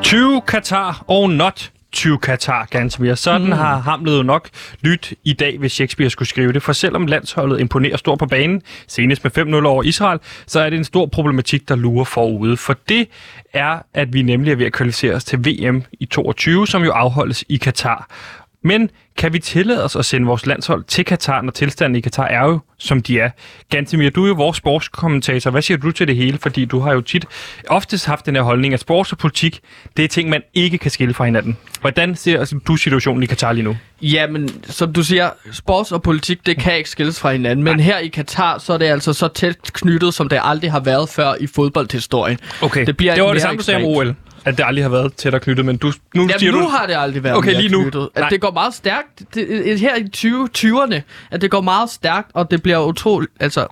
[0.02, 3.14] To Qatar og not to Qatar, Gantemir.
[3.14, 3.52] Sådan mm.
[3.52, 4.48] har Hamlet jo nok
[4.80, 6.62] lyt i dag, hvis Shakespeare skulle skrive det.
[6.62, 10.76] For selvom landsholdet imponerer stort på banen, senest med 5-0 over Israel, så er det
[10.76, 12.56] en stor problematik, der lurer forude.
[12.56, 13.08] For det
[13.54, 16.90] er, at vi nemlig er ved at kvalificere os til VM i 22, som jo
[16.90, 18.10] afholdes i Katar.
[18.68, 22.24] Men kan vi tillade os at sende vores landshold til Katar, når tilstanden i Katar
[22.26, 23.30] er jo, som de er?
[23.70, 25.50] Gantemir, du er jo vores sportskommentator.
[25.50, 26.38] Hvad siger du til det hele?
[26.38, 27.24] Fordi du har jo tit
[27.68, 29.60] oftest haft den her holdning, at sports og politik,
[29.96, 31.56] det er ting, man ikke kan skille fra hinanden.
[31.80, 33.76] Hvordan ser du situationen i Katar lige nu?
[34.02, 37.64] Jamen, som du siger, sports og politik, det kan ikke skilles fra hinanden.
[37.64, 40.80] Men her i Katar, så er det altså så tæt knyttet, som det aldrig har
[40.80, 42.38] været før i fodboldhistorien.
[42.62, 43.84] Okay, Det bliver det var det samme, du sagde om.
[43.84, 44.14] OL.
[44.44, 46.66] At det aldrig har været tættere knyttet, men du, nu Jamen, siger nu du...
[46.66, 47.82] har det aldrig været Okay, lige nu.
[47.82, 48.08] knyttet.
[48.14, 48.28] At Nej.
[48.28, 49.22] det går meget stærkt.
[49.34, 53.32] Det, her i 20, 20'erne, at det går meget stærkt, og det bliver utroligt...
[53.40, 53.66] Altså,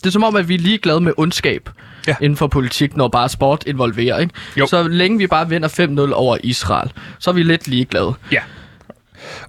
[0.00, 1.70] det er som om, at vi er ligeglade med ondskab
[2.08, 2.14] Ja.
[2.20, 4.18] inden for politik, når bare sport involverer.
[4.18, 4.34] Ikke?
[4.56, 4.66] Jo.
[4.66, 8.14] Så længe vi bare vinder 5-0 over Israel, så er vi lidt ligeglade.
[8.32, 8.40] Ja.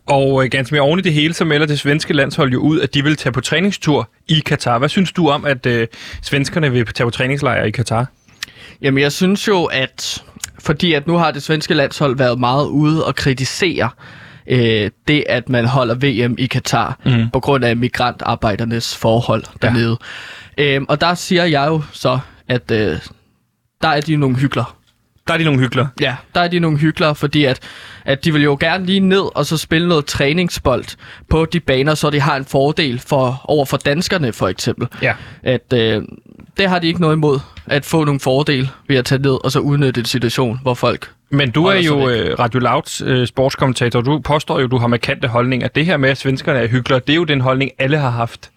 [0.05, 2.79] Og øh, ganske mere oven i det hele, så melder det svenske landshold jo ud,
[2.79, 4.77] at de vil tage på træningstur i Katar.
[4.79, 5.87] Hvad synes du om, at øh,
[6.21, 8.05] svenskerne vil tage på træningslejr i Katar?
[8.81, 10.23] Jamen, jeg synes jo, at
[10.59, 13.89] fordi at nu har det svenske landshold været meget ude og kritisere
[14.47, 17.29] øh, det, at man holder VM i Katar mm.
[17.33, 19.97] på grund af migrantarbejdernes forhold dernede.
[20.57, 22.99] Øhm, og der siger jeg jo så, at øh,
[23.81, 24.75] der er de nogle hygler.
[25.27, 25.87] Der er de nogle hyggeler.
[26.01, 27.59] Ja, der er de nogle hyklere, fordi at,
[28.05, 30.85] at de vil jo gerne lige ned og så spille noget træningsbold
[31.29, 34.87] på de baner, så de har en fordel for, over for danskerne for eksempel.
[35.01, 35.13] Ja.
[35.43, 36.03] At øh,
[36.57, 39.51] det har de ikke noget imod, at få nogle fordele ved at tage ned og
[39.51, 41.09] så udnytte en situation, hvor folk...
[41.31, 44.01] Men du er jo øh, Radio Louds øh, sportskommentator.
[44.01, 45.67] Du påstår jo, du har markante holdninger.
[45.67, 48.49] Det her med, at svenskerne er hyggelige, det er jo den holdning, alle har haft.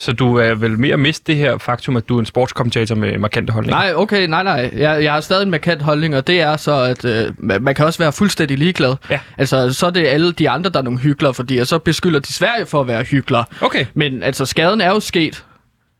[0.00, 3.18] Så du er vel mere mist det her faktum, at du er en sportskommentator med
[3.18, 3.80] markante holdninger?
[3.80, 4.70] Nej, okay, nej, nej.
[4.76, 7.84] Jeg, jeg har stadig en markant holdning, og det er så, at øh, man kan
[7.84, 8.94] også være fuldstændig ligeglad.
[9.10, 9.20] Ja.
[9.38, 12.32] Altså, så er det alle de andre, der er nogle hyklere, fordi så beskylder de
[12.32, 13.44] Sverige for at være hyklere.
[13.60, 13.86] Okay.
[13.94, 15.44] Men altså, skaden er jo sket.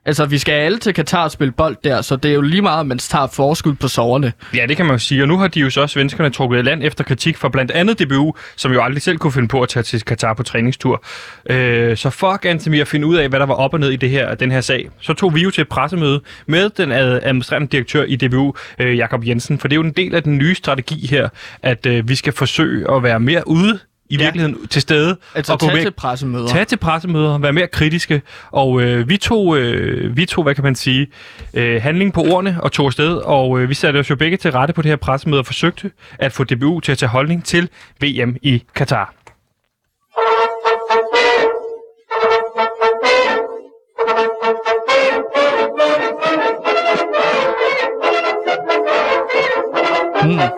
[0.08, 2.62] Altså, vi skal alle til Katar og spille bold der, så det er jo lige
[2.62, 4.32] meget, at man tager forskud på soverne.
[4.54, 5.22] Ja, det kan man jo sige.
[5.22, 8.34] Og nu har de jo så svenskerne trukket land efter kritik fra blandt andet DBU,
[8.56, 11.04] som jo aldrig selv kunne finde på at tage til Katar på træningstur.
[11.50, 13.96] Øh, så fuck Anthony at finde ud af, hvad der var op og ned i
[13.96, 17.68] det her, den her sag, så tog vi jo til et pressemøde med den administrerende
[17.68, 19.58] direktør i DBU, øh, Jakob Jensen.
[19.58, 21.28] For det er jo en del af den nye strategi her,
[21.62, 23.78] at øh, vi skal forsøge at være mere ude
[24.10, 24.22] i Ja.
[24.24, 25.16] virkeligheden til stede.
[25.34, 25.82] Altså og gå tag væk.
[25.82, 26.46] til pressemøder.
[26.48, 30.64] Tag til pressemøder, være mere kritiske, og øh, vi, tog, øh, vi tog, hvad kan
[30.64, 31.06] man sige,
[31.54, 34.52] øh, handling på ordene og tog afsted, og øh, vi satte os jo begge til
[34.52, 37.68] rette på det her pressemøde og forsøgte at få DBU til at tage holdning til
[38.00, 39.14] VM i Katar.
[50.24, 50.57] Mm.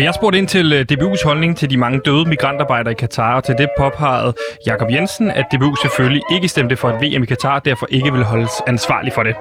[0.00, 3.36] Og jeg spurgte ind til øh, DBU's holdning til de mange døde migrantarbejdere i Katar,
[3.36, 4.34] og til det påpegede
[4.66, 8.12] Jakob Jensen, at DBU selvfølgelig ikke stemte for et VM i Katar, og derfor ikke
[8.12, 9.34] vil holdes ansvarlig for det.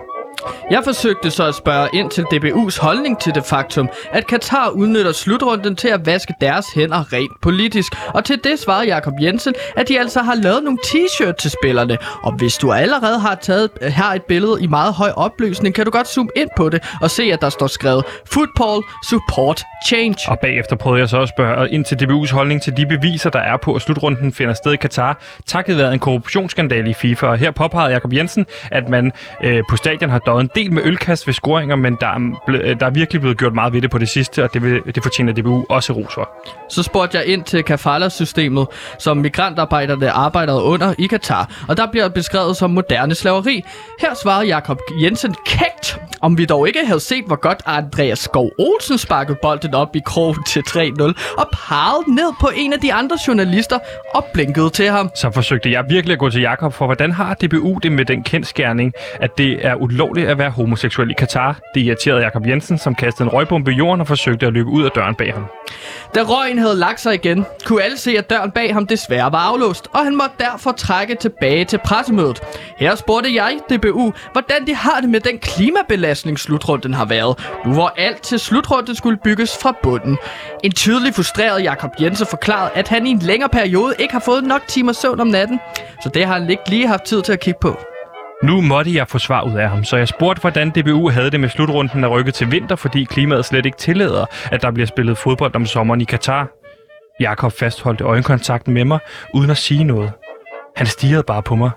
[0.72, 5.12] Jeg forsøgte så at spørge ind til DBU's holdning til det faktum, at Katar udnytter
[5.12, 7.94] slutrunden til at vaske deres hænder rent politisk.
[8.08, 11.98] Og til det svarede Jakob Jensen, at de altså har lavet nogle t-shirt til spillerne.
[12.24, 15.86] Og hvis du allerede har taget øh, her et billede i meget høj opløsning, kan
[15.86, 20.16] du godt zoome ind på det og se, at der står skrevet Football Support Change.
[20.28, 23.40] Og bagefter prøvede jeg så at spørge ind til DBU's holdning til de beviser, der
[23.40, 27.28] er på, at slutrunden finder sted i Katar, takket være en korruptionsskandale i FIFA.
[27.28, 29.12] Og her påpegede Jakob Jensen, at man
[29.44, 32.58] øh, på stadion har døjet en del med ølkast ved scoringer, men der er, ble,
[32.58, 34.82] øh, der er virkelig blevet gjort meget ved det på det sidste, og det, vil,
[34.96, 36.30] det fortjener DBU også ros for.
[36.70, 38.68] Så spurgte jeg ind til kafala-systemet,
[39.00, 43.64] som migrantarbejderne arbejdede under i Katar, og der bliver beskrevet som moderne slaveri.
[44.02, 48.52] Her svarede Jakob Jensen kægt, om vi dog ikke havde set, hvor godt Andreas Skov
[48.60, 51.02] Olsen sparkede bolden op i krogen til 3-0,
[51.38, 53.80] og pegede ned på en af de andre journalister
[54.14, 55.10] og blinkede til ham.
[55.16, 58.24] Så forsøgte jeg virkelig at gå til Jakob for, hvordan har DBU det med den
[58.24, 61.60] kendskærning, at det er ulovligt at være homoseksuel i Katar.
[61.76, 64.84] Det irriterede Jakob Jensen, som kastede en røgbombe i jorden og forsøgte at løbe ud
[64.84, 65.46] af døren bag ham.
[66.16, 69.40] Da røgen havde lagt sig igen, kunne alle se, at døren bag ham desværre var
[69.40, 72.42] aflåst, og han måtte derfor trække tilbage til pressemødet.
[72.78, 77.74] Her spurgte jeg DBU, hvordan de har det med den klimabelastning, slutrunden har været, nu
[77.74, 80.18] hvor alt til slutrunden skulle bygges fra bunden.
[80.64, 84.44] En tydelig frustreret Jakob Jensen forklarede, at han i en længere periode ikke har fået
[84.44, 85.60] nok timer søvn om natten,
[86.04, 87.78] så det har han ikke lige haft tid til at kigge på.
[88.44, 91.40] Nu måtte jeg få svar ud af ham, så jeg spurgte, hvordan DBU havde det
[91.40, 95.18] med slutrunden at rykke til vinter, fordi klimaet slet ikke tillader, at der bliver spillet
[95.18, 96.48] fodbold om sommeren i Katar.
[97.20, 99.00] Jakob fastholdte øjenkontakten med mig,
[99.34, 100.12] uden at sige noget.
[100.76, 101.72] Han stirrede bare på mig.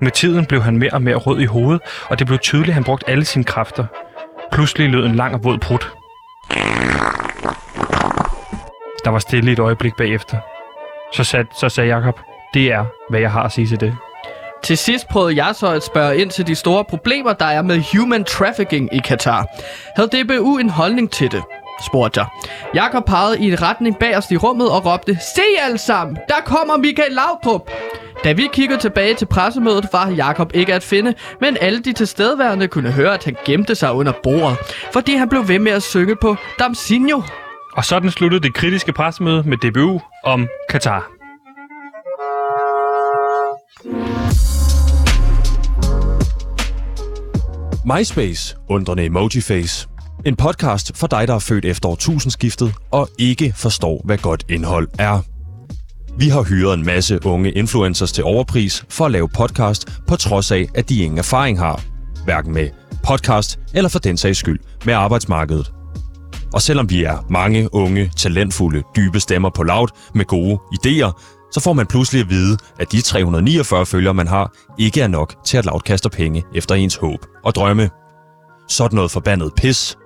[0.00, 2.74] Med tiden blev han mere og mere rød i hovedet, og det blev tydeligt, at
[2.74, 3.84] han brugte alle sine kræfter.
[4.52, 5.92] Pludselig lød en lang og våd prut.
[9.04, 10.38] Der var stille et øjeblik bagefter.
[11.12, 12.20] Så, sat, så sagde Jakob,
[12.54, 13.96] det er, hvad jeg har at sige til det.
[14.64, 17.82] Til sidst prøvede jeg så at spørge ind til de store problemer, der er med
[17.94, 19.46] human trafficking i Katar.
[19.96, 21.42] Havde DBU en holdning til det?
[21.86, 22.26] spurgte jeg.
[22.74, 26.34] Jakob pegede i en retning bag os i rummet og råbte, Se alle sammen, der
[26.44, 27.70] kommer Michael Laudrup!
[28.24, 32.68] Da vi kiggede tilbage til pressemødet, var Jakob ikke at finde, men alle de tilstedeværende
[32.68, 34.56] kunne høre, at han gemte sig under bordet,
[34.92, 37.22] fordi han blev ved med at synge på Damsinho.
[37.76, 41.19] Og sådan sluttede det kritiske pressemøde med DBU om Katar.
[47.84, 49.88] MySpace, undrende emojiface.
[50.26, 54.88] En podcast for dig, der er født efter årtusindskiftet og ikke forstår, hvad godt indhold
[54.98, 55.20] er.
[56.18, 60.50] Vi har hyret en masse unge influencers til overpris for at lave podcast, på trods
[60.50, 61.82] af, at de ingen erfaring har.
[62.24, 62.68] Hverken med
[63.04, 65.72] podcast eller for den sags skyld med arbejdsmarkedet.
[66.54, 71.60] Og selvom vi er mange unge, talentfulde, dybe stemmer på laut med gode idéer, så
[71.60, 75.56] får man pludselig at vide, at de 349 følgere, man har, ikke er nok til
[75.56, 77.90] at lautkaste penge efter ens håb og drømme.
[78.68, 79.96] Sådan noget forbandet pis.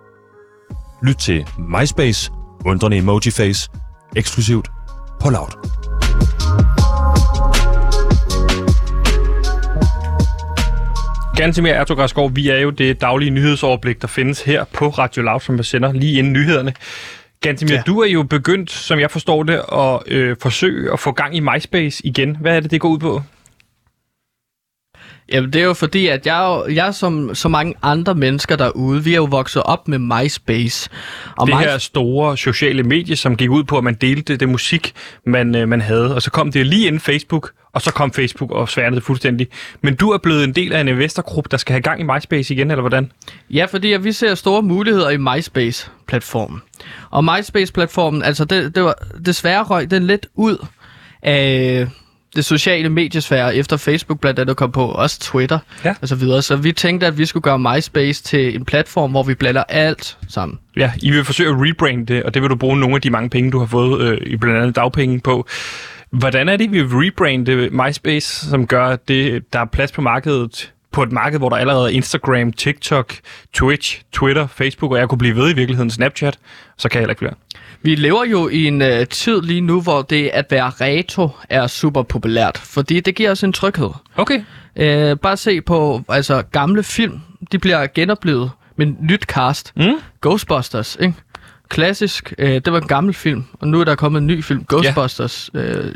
[1.03, 2.31] Lyt til MySpace,
[2.65, 3.71] undrende emojiface,
[4.17, 4.69] eksklusivt
[5.21, 5.51] på Loud.
[11.37, 15.59] Gansimir Ertug vi er jo det daglige nyhedsoverblik, der findes her på Radio Loud, som
[15.59, 16.73] vi sender lige inden nyhederne.
[17.45, 17.83] Gansimir, ja.
[17.87, 21.41] Du er jo begyndt, som jeg forstår det, at øh, forsøge at få gang i
[21.41, 22.37] MySpace igen.
[22.41, 23.23] Hvad er det, det går ud på?
[25.33, 29.05] Jamen, det er jo fordi, at jeg, er jeg som så mange andre mennesker derude,
[29.05, 30.91] vi er jo vokset op med MySpace.
[31.39, 34.49] Og det My- her store sociale medie, som gik ud på, at man delte det
[34.49, 34.93] musik,
[35.27, 36.15] man, øh, man havde.
[36.15, 39.47] Og så kom det lige inden Facebook, og så kom Facebook og sværnede det fuldstændig.
[39.83, 42.55] Men du er blevet en del af en investorgruppe, der skal have gang i MySpace
[42.55, 43.13] igen, eller hvordan?
[43.51, 46.63] Ja, fordi at vi ser store muligheder i MySpace-platformen.
[47.11, 48.95] Og MySpace-platformen, altså det, det var,
[49.27, 50.67] desværre røg den lidt ud
[51.23, 51.87] af
[52.37, 55.95] det sociale mediesfære, efter Facebook blandt andet kom på, også Twitter Ja.
[56.03, 56.43] og så videre.
[56.43, 60.17] Så vi tænkte, at vi skulle gøre MySpace til en platform, hvor vi blander alt
[60.29, 60.59] sammen.
[60.77, 63.11] Ja, I vil forsøge at rebrande det, og det vil du bruge nogle af de
[63.11, 65.47] mange penge, du har fået øh, i blandt andet dagpenge på.
[66.19, 70.73] Hvordan er det, vi rebrande MySpace, som gør, at det, der er plads på markedet
[70.93, 73.15] på et marked, hvor der allerede er Instagram, TikTok,
[73.53, 76.39] Twitch, Twitter, Facebook, og jeg kunne blive ved i virkeligheden Snapchat,
[76.79, 77.35] så kan jeg heller ikke flere.
[77.83, 81.67] Vi lever jo i en øh, tid lige nu, hvor det at være retro er
[81.67, 83.91] super populært, fordi det giver os en tryghed.
[84.17, 84.43] Okay.
[84.77, 87.21] Øh, bare se på altså gamle film,
[87.53, 89.73] de bliver genoplevet med nyt cast.
[89.77, 89.95] Mm.
[90.23, 91.15] Ghostbusters, ikke?
[91.69, 94.65] Klassisk, øh, det var en gammel film, og nu er der kommet en ny film.
[94.69, 95.95] Ghostbusters øh,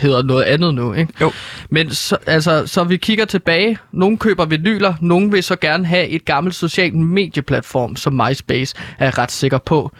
[0.00, 1.12] hedder noget andet nu, ikke?
[1.20, 1.32] Jo.
[1.70, 3.78] Men så, altså, så vi kigger tilbage.
[3.92, 9.18] Nogle køber vinyler, nogle vil så gerne have et gammelt socialt medieplatform, som MySpace er
[9.18, 9.92] ret sikker på.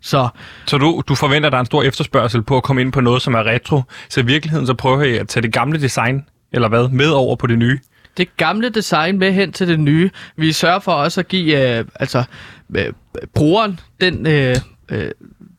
[0.00, 0.28] Så
[0.66, 3.00] Så du, du forventer, at der er en stor efterspørgsel på at komme ind på
[3.00, 3.82] noget, som er retro.
[4.08, 7.36] Så i virkeligheden så prøver jeg at tage det gamle design, eller hvad, med over
[7.36, 7.78] på det nye.
[8.16, 10.10] det gamle design med hen til det nye.
[10.36, 12.24] Vi sørger for også at give øh, altså,
[12.76, 12.92] øh,
[13.34, 14.56] brugeren den, øh,
[14.88, 15.10] øh,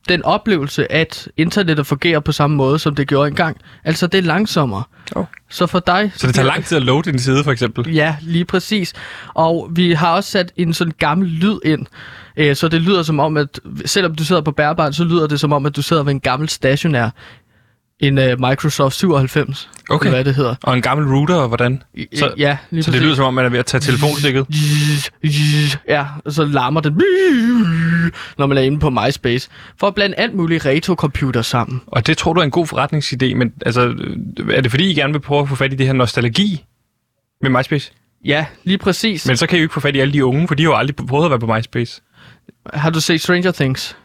[0.09, 3.57] den oplevelse, at internettet fungerer på samme måde, som det gjorde engang.
[3.83, 4.83] Altså, det er langsommere.
[5.15, 5.25] Oh.
[5.49, 6.11] Så for dig...
[6.15, 7.93] Så det tager lang tid at loade din side, for eksempel.
[7.93, 8.93] Ja, lige præcis.
[9.33, 11.85] Og vi har også sat en sådan gammel lyd ind,
[12.37, 15.39] øh, så det lyder som om, at selvom du sidder på bærbaren, så lyder det
[15.39, 17.09] som om, at du sidder ved en gammel stationær.
[17.99, 20.05] En øh, Microsoft 97, Okay.
[20.05, 20.55] eller hvad det hedder.
[20.63, 21.83] Og en gammel router, og hvordan?
[22.15, 24.45] Så, ja, lige så det lyder som om, man er ved at tage telefonstikket.
[25.87, 26.93] Ja, og så larmer den,
[28.37, 31.81] når man er inde på MySpace, for at blande alt muligt retro-computer sammen.
[31.87, 33.81] Og det tror du er en god forretningsidé, men altså,
[34.53, 36.65] er det fordi, I gerne vil prøve at få fat i det her nostalgi
[37.41, 37.91] med MySpace?
[38.25, 39.25] Ja, lige præcis.
[39.25, 39.29] Men...
[39.29, 40.69] Men så kan I jo ikke få fat i alle de unge, for de har
[40.69, 42.01] jo aldrig prøvet at være på MySpace.
[42.73, 43.97] Har du set Stranger Things?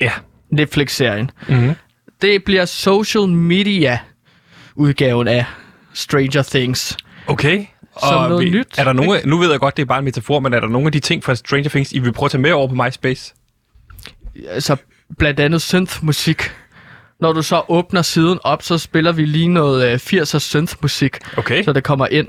[0.00, 0.10] Ja.
[0.52, 1.30] Netflix-serien.
[1.48, 1.72] Mm-hmm.
[2.22, 3.98] Det bliver social media
[4.74, 5.44] udgaven af
[5.94, 6.96] Stranger Things.
[7.26, 7.64] Okay.
[8.00, 10.04] Som noget vi, nyt, Er der nogle, nu ved jeg godt, det er bare en
[10.04, 12.30] metafor, men er der nogle af de ting fra Stranger Things, I vil prøve at
[12.30, 13.34] tage med over på MySpace?
[14.48, 14.76] Altså,
[15.18, 16.42] blandt andet synth-musik.
[17.20, 21.64] Når du så åbner siden op, så spiller vi lige noget øh, 80'er synth-musik, Okay.
[21.64, 22.28] så det kommer ind.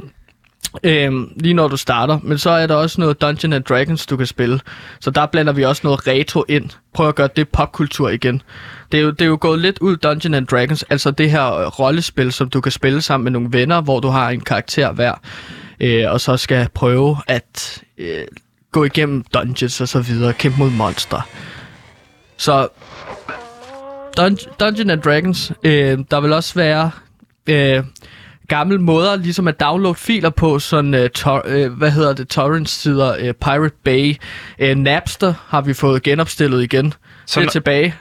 [0.83, 2.19] Øhm, lige når du starter.
[2.23, 4.59] Men så er der også noget Dungeons and Dragons, du kan spille.
[4.99, 6.69] Så der blander vi også noget retro ind.
[6.93, 8.41] Prøv at gøre det popkultur igen.
[8.91, 11.53] Det er, jo, det er jo gået lidt ud Dungeons and Dragons, altså det her
[11.53, 14.91] øh, rollespil, som du kan spille sammen med nogle venner, hvor du har en karakter
[14.91, 15.13] hver,
[15.79, 18.23] øh, og så skal prøve at øh,
[18.71, 21.21] gå igennem dungeons og så videre, kæmpe mod monstre.
[22.37, 22.67] Så
[24.19, 26.91] Dun- Dungeons and Dragons, øh, der vil også være
[27.47, 27.83] øh,
[28.49, 33.15] gamle måder ligesom at downloade filer på, sådan øh, tor- øh, hvad hedder det, torrent-sider,
[33.19, 34.15] øh, Pirate Bay,
[34.59, 36.93] øh, Napster har vi fået genopstillet igen.
[37.25, 37.95] Så det er tilbage.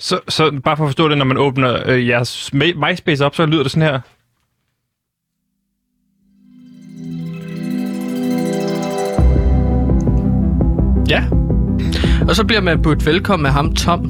[0.00, 3.46] Så, så bare for at forstå det, når man åbner øh, jeres MySpace op, så
[3.46, 4.00] lyder det sådan her.
[11.08, 11.24] Ja.
[12.28, 14.04] Og så bliver man budt velkommen med ham, Tom,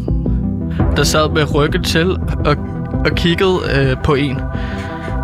[0.96, 2.10] der sad med ryggen til
[2.44, 2.56] og,
[3.04, 4.40] og kiggede øh, på en.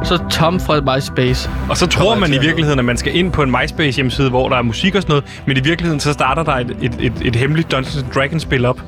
[0.04, 1.50] Så Tom fra MySpace.
[1.68, 4.48] Og så tror man i virkeligheden, at man skal ind på en MySpace hjemmeside, hvor
[4.48, 7.12] der er musik og sådan noget, men i virkeligheden så starter der et, et, et,
[7.22, 8.80] et hemmeligt Dungeons Dragons spil op.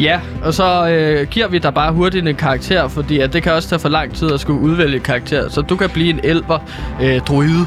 [0.00, 3.52] Ja, og så øh, giver vi dig bare hurtigt en karakter, fordi at det kan
[3.52, 5.48] også tage for lang tid at skulle udvælge karakter.
[5.48, 6.58] Så du kan blive en elver
[7.02, 7.66] øh, druide,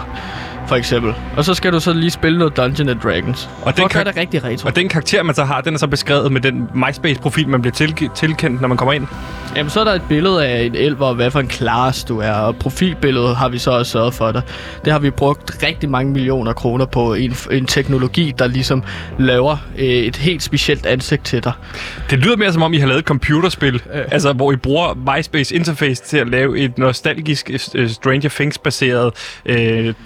[0.68, 1.14] for eksempel.
[1.38, 3.50] Og så skal du så lige spille noget Dungeons and Dragons.
[3.62, 4.68] Og den det gør det rigtig retro.
[4.68, 7.74] Og den karakter, man så har, den er så beskrevet med den MySpace-profil, man bliver
[7.74, 9.08] til, tilkendt, når man kommer ind.
[9.56, 12.20] Jamen, så er der et billede af en elver, og hvad for en class du
[12.20, 14.42] er, og profilbilledet har vi så også sørget for dig.
[14.86, 18.84] Det har vi brugt rigtig mange millioner kroner på en, en teknologi, der ligesom
[19.20, 21.54] laver øh, et helt specielt ansigt til dig.
[22.10, 24.02] Det lyder mere som om, I har lavet et computerspil, øh.
[24.12, 29.12] altså hvor I bruger MySpace interface til at lave et nostalgisk uh, Stranger Things-baseret
[29.50, 29.56] uh,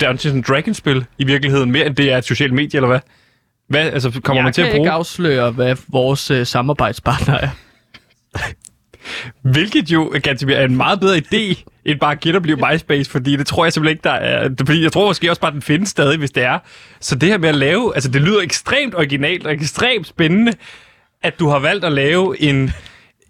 [0.02, 3.00] Dungeons Dragons-spil i virkeligheden, mere end det er et socialt medie, eller hvad?
[3.70, 4.86] Hvad, altså kommer Jeg man til at bruge...
[4.86, 7.50] ikke afsløre, hvad vores øh, samarbejdspartner er.
[9.42, 13.48] Hvilket jo, Gantemir, er en meget bedre idé, end bare at genopleve MySpace, fordi det
[13.48, 14.50] tror jeg simpelthen ikke, der er...
[14.66, 16.60] Fordi jeg tror måske også bare, den findes stadig, hvis det er.
[17.00, 17.96] Så det her med at lave...
[17.96, 20.54] Altså, det lyder ekstremt originalt og ekstremt spændende,
[21.24, 22.72] at du har valgt at lave en,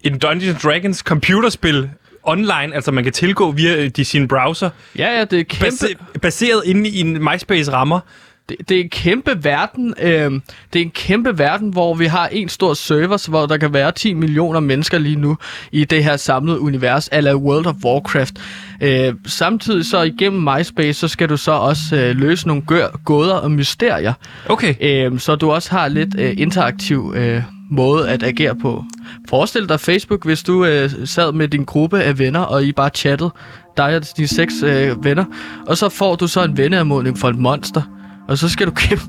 [0.02, 1.90] en Dungeons Dragons computerspil
[2.28, 5.64] online, altså man kan tilgå via øh, de, sin browser, Ja, ja, det er kæmpe...
[5.64, 8.00] base, baseret inde i en MySpace-rammer.
[8.48, 9.94] Det, det er en kæmpe verden.
[10.02, 10.30] Øh,
[10.72, 13.92] det er en kæmpe verden, hvor vi har en stor server, hvor der kan være
[13.92, 15.36] 10 millioner mennesker lige nu
[15.72, 18.32] i det her samlede univers, eller World of Warcraft.
[18.82, 23.34] Øh, samtidig så igennem MySpace, så skal du så også øh, løse nogle gør, gåder
[23.34, 24.12] og mysterier,
[24.48, 24.74] Okay.
[24.80, 28.84] øh, så du også har lidt øh, interaktiv øh, måde at agere på.
[29.28, 32.90] Forestil dig Facebook, hvis du øh, sad med din gruppe af venner, og I bare
[32.94, 33.30] chattede,
[33.76, 35.24] dig og dine seks øh, venner,
[35.66, 37.82] og så får du så en venneanmodning for et monster,
[38.28, 39.04] og så skal du kæmpe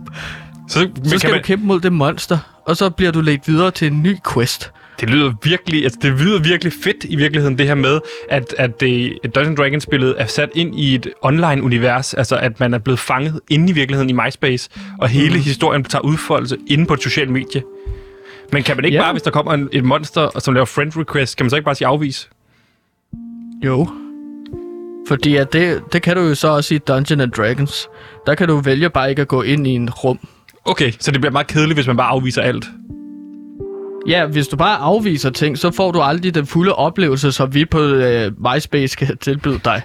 [0.69, 1.39] Så, så skal man...
[1.39, 4.71] du kæmpe mod det monster, og så bliver du ledt videre til en ny quest.
[4.99, 8.79] Det lyder virkelig, altså det lyder virkelig fedt i virkeligheden, det her med, at, at
[8.79, 12.77] det, at Dungeons Dragons spillet er sat ind i et online-univers, altså at man er
[12.77, 15.41] blevet fanget inde i virkeligheden i MySpace, og hele mm.
[15.41, 17.61] historien tager udfoldelse inde på et socialt medie.
[18.51, 19.03] Men kan man ikke Ja.
[19.03, 21.65] bare, hvis der kommer en, et monster, som laver friend request, kan man så ikke
[21.65, 22.29] bare sige afvis?
[23.65, 23.87] Jo.
[25.07, 27.87] Fordi at det, det kan du jo så også i Dungeons and Dragons.
[28.25, 30.19] Der kan du vælge bare ikke at gå ind i en rum.
[30.65, 32.65] Okay, så det bliver meget kedeligt, hvis man bare afviser alt.
[34.07, 37.65] Ja, hvis du bare afviser ting, så får du aldrig den fulde oplevelse, som vi
[37.65, 39.81] på øh, MySpace kan tilbyde dig.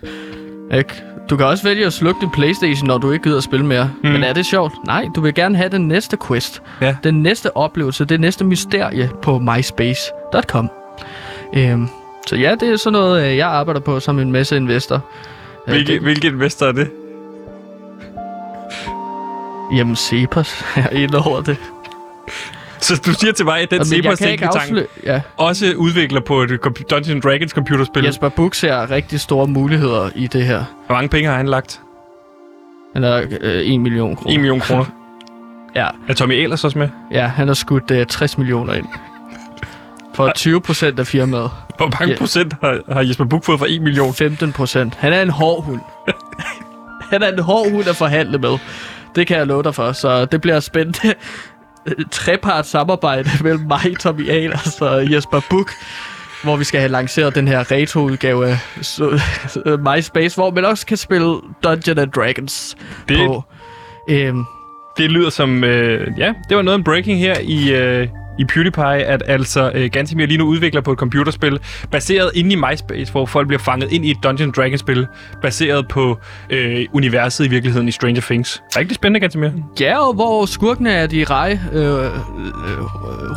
[0.75, 1.03] Ikke?
[1.31, 3.91] Du kan også vælge at slukke din Playstation, når du ikke gider at spille mere.
[4.03, 4.09] Mm.
[4.11, 4.73] Men er det sjovt?
[4.87, 6.63] Nej, du vil gerne have den næste quest.
[6.81, 6.97] Ja.
[7.05, 10.71] Den næste oplevelse, det næste mysterie på myspace.com.
[11.57, 11.89] Øhm,
[12.27, 14.95] så ja, det er sådan noget, øh, jeg arbejder på som en masse investor.
[15.69, 16.91] Øh, Hvilke, det- hvilke investor er det?
[19.77, 21.57] Jamen, Cepos er inde over det.
[22.85, 24.89] Så du siger til mig, at den Men jeg Cepos kan ikke tænketank.
[25.05, 26.51] Ja, også udvikler på et
[26.91, 28.05] Dungeons Dragons computerspil.
[28.05, 30.65] Jesper Buch ser rigtig store muligheder i det her.
[30.87, 31.81] Hvor mange penge har han lagt?
[32.95, 34.35] Han er øh, 1 million kroner.
[34.35, 34.85] 1 million kroner.
[35.77, 36.89] Ja, Er Tommy Ahlers også med?
[37.13, 38.87] ja, han har skudt øh, 60 millioner ind.
[40.15, 41.51] For 20 procent af firmaet.
[41.77, 42.19] Hvor mange Ja.
[42.19, 44.15] procent har, har Jesper Buch fået for 1 million?
[44.15, 44.95] 15 procent.
[44.95, 45.81] Han er en hård hund.
[47.13, 48.59] han er en hård hund at forhandle med.
[49.17, 49.93] Det kan jeg love dig for.
[49.93, 51.15] Så det bliver spændende
[52.11, 55.73] trepart samarbejde mellem mig, Tommy Ahlers og Jesper Buch,
[56.43, 59.21] hvor vi skal have lanceret den her retro-udgave af så,
[59.97, 62.77] MySpace, hvor man også kan spille Dungeons and Dragons
[63.09, 63.43] Det- på.
[64.11, 64.45] Øhm,
[64.99, 65.65] Det lyder som...
[65.65, 67.73] Øh, ja, det var noget en breaking her i...
[67.75, 71.59] Øh, i PewDiePie, at altså øh, Gantemir lige nu udvikler på et computerspil,
[71.91, 75.07] baseret inde i MySpace, hvor folk bliver fanget ind i et Dungeons Dragons-spil,
[75.43, 76.19] baseret på
[76.51, 78.63] øh, universet i virkeligheden i Stranger Things.
[78.77, 79.51] Rigtig spændende, Gantemir.
[79.81, 82.09] ja, og hvor skurkene er de rej øh, øh,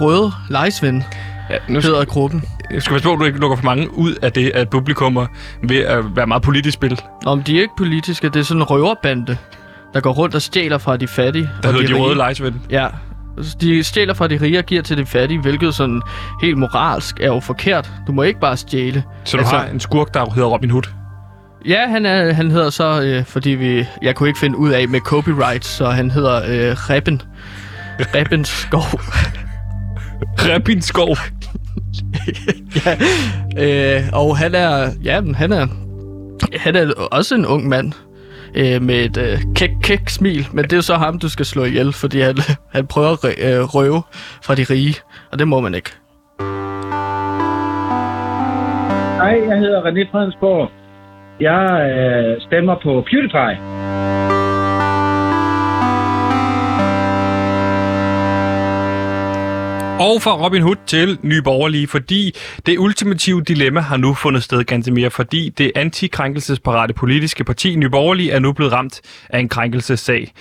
[0.02, 1.02] røde lejesvend,
[1.50, 2.44] Ja, nu hedder gruppen.
[2.72, 5.26] jeg skal passe på, at du ikke lukker for mange ud af det, at publikummer
[5.64, 7.00] ved at være meget politisk spil.
[7.26, 9.38] Om de er ikke politiske, det er sådan en røverbande,
[9.94, 11.50] der går rundt og stjæler fra de fattige.
[11.64, 12.04] Der hedder de, rige.
[12.04, 12.56] røde lejesvend.
[12.70, 12.88] Ja,
[13.62, 16.02] de stjæler fra de rige og giver til de fattige, hvilket sådan
[16.42, 17.92] helt moralsk er jo forkert.
[18.08, 19.04] Du må ikke bare stjæle.
[19.24, 20.84] Så du Altså- har en skurk, der hedder Robin Hood.
[21.68, 24.88] Ja, han, er, han hedder så, øh, fordi vi, jeg kunne ikke finde ud af
[24.88, 27.22] med copyright, så han hedder øh, Reben.
[28.00, 28.82] Reben Skov.
[30.54, 31.18] Rabin Skov.
[33.60, 35.68] øh, og han er, ja, han er,
[36.58, 37.94] han er også en ung mand.
[38.56, 41.46] Øh, med et øh, kæk, kæk smil, men det er jo så ham, du skal
[41.46, 42.36] slå ihjel, fordi han,
[42.76, 44.02] han prøver at øh, røve
[44.44, 44.96] fra de rige,
[45.32, 45.92] og det må man ikke.
[49.22, 50.72] Hej, jeg hedder René Fredensborg.
[51.40, 53.87] Jeg øh, stemmer på PewDiePie.
[60.00, 64.64] Og fra Robin Hood til Nye Borgerlige, fordi det ultimative dilemma har nu fundet sted
[64.64, 69.50] ganske mere, fordi det antikrænkelsesparate politiske parti Nye Borgerlige er nu blevet ramt af en
[69.50, 70.34] krænkelsessag.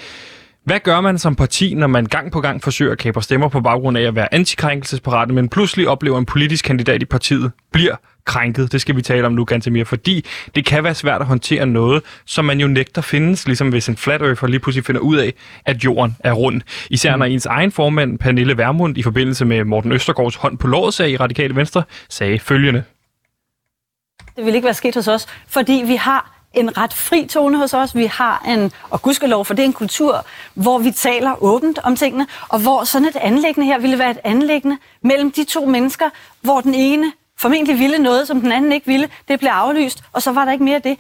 [0.65, 3.61] Hvad gør man som parti, når man gang på gang forsøger at kapre stemmer på
[3.61, 8.73] baggrund af at være antikrænkelsesparate, men pludselig oplever en politisk kandidat i partiet bliver krænket?
[8.73, 11.67] Det skal vi tale om nu ganske mere, fordi det kan være svært at håndtere
[11.67, 15.17] noget, som man jo nægter findes, ligesom hvis en flat earther lige pludselig finder ud
[15.17, 15.35] af,
[15.65, 16.61] at jorden er rund.
[16.91, 20.95] Især når ens egen formand, Pernille Vermund, i forbindelse med Morten Østergaards hånd på låret
[20.95, 22.85] sag i Radikale Venstre, sagde følgende.
[24.37, 27.75] Det vil ikke være sket hos os, fordi vi har en ret fri tone hos
[27.75, 27.97] os.
[27.97, 31.97] Vi har en, og gudskelov, for det er en kultur, hvor vi taler åbent om
[31.97, 36.11] tingene, og hvor sådan et anlæggende her ville være et anlæggende mellem de to mennesker,
[36.41, 39.09] hvor den ene formentlig ville noget, som den anden ikke ville.
[39.29, 40.97] Det blev aflyst, og så var der ikke mere af det.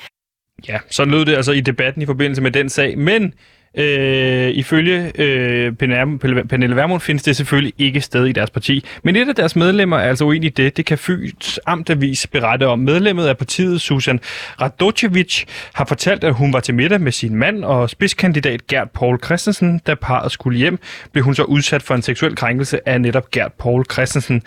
[0.68, 2.98] Ja, så lød det altså i debatten i forbindelse med den sag.
[2.98, 3.34] Men
[3.76, 8.84] øh, ifølge øh, Pernille Vermund findes det selvfølgelig ikke sted i deres parti.
[9.02, 10.76] Men et af deres medlemmer er altså uenig i det.
[10.76, 12.78] Det kan Fyns Amtavis berette om.
[12.78, 14.20] Medlemmet af partiet, Susan
[14.60, 19.18] Radocevic, har fortalt, at hun var til middag med sin mand og spidskandidat Gert Paul
[19.24, 19.80] Christensen.
[19.86, 20.78] Da parret skulle hjem,
[21.12, 24.42] blev hun så udsat for en seksuel krænkelse af netop Gert Paul Christensen.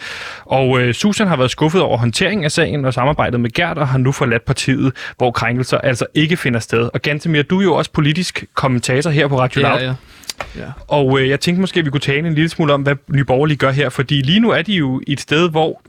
[0.46, 3.88] Og øh, Susan har været skuffet over håndteringen af sagen og samarbejdet med Gert, og
[3.88, 6.90] har nu forladt partiet, hvor krænkelser altså ikke finder sted.
[6.94, 9.82] Og Gantemir, du er jo også politisk kommentator her på Radio Loud.
[9.82, 9.94] ja.
[10.56, 10.72] ja.
[10.88, 13.24] Og øh, jeg tænkte måske, at vi kunne tale en lille smule om, hvad Nye
[13.24, 13.90] Borgerlige gør her.
[13.90, 15.82] Fordi lige nu er de jo et sted, hvor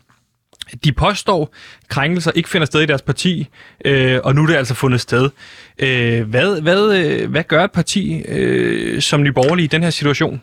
[0.84, 1.54] de påstår,
[1.88, 3.48] krænkelser ikke finder sted i deres parti,
[3.84, 5.30] øh, og nu er det altså fundet sted.
[5.78, 9.90] Øh, hvad, hvad, øh, hvad gør et parti øh, som Nye Borgerlige i den her
[9.90, 10.40] situation?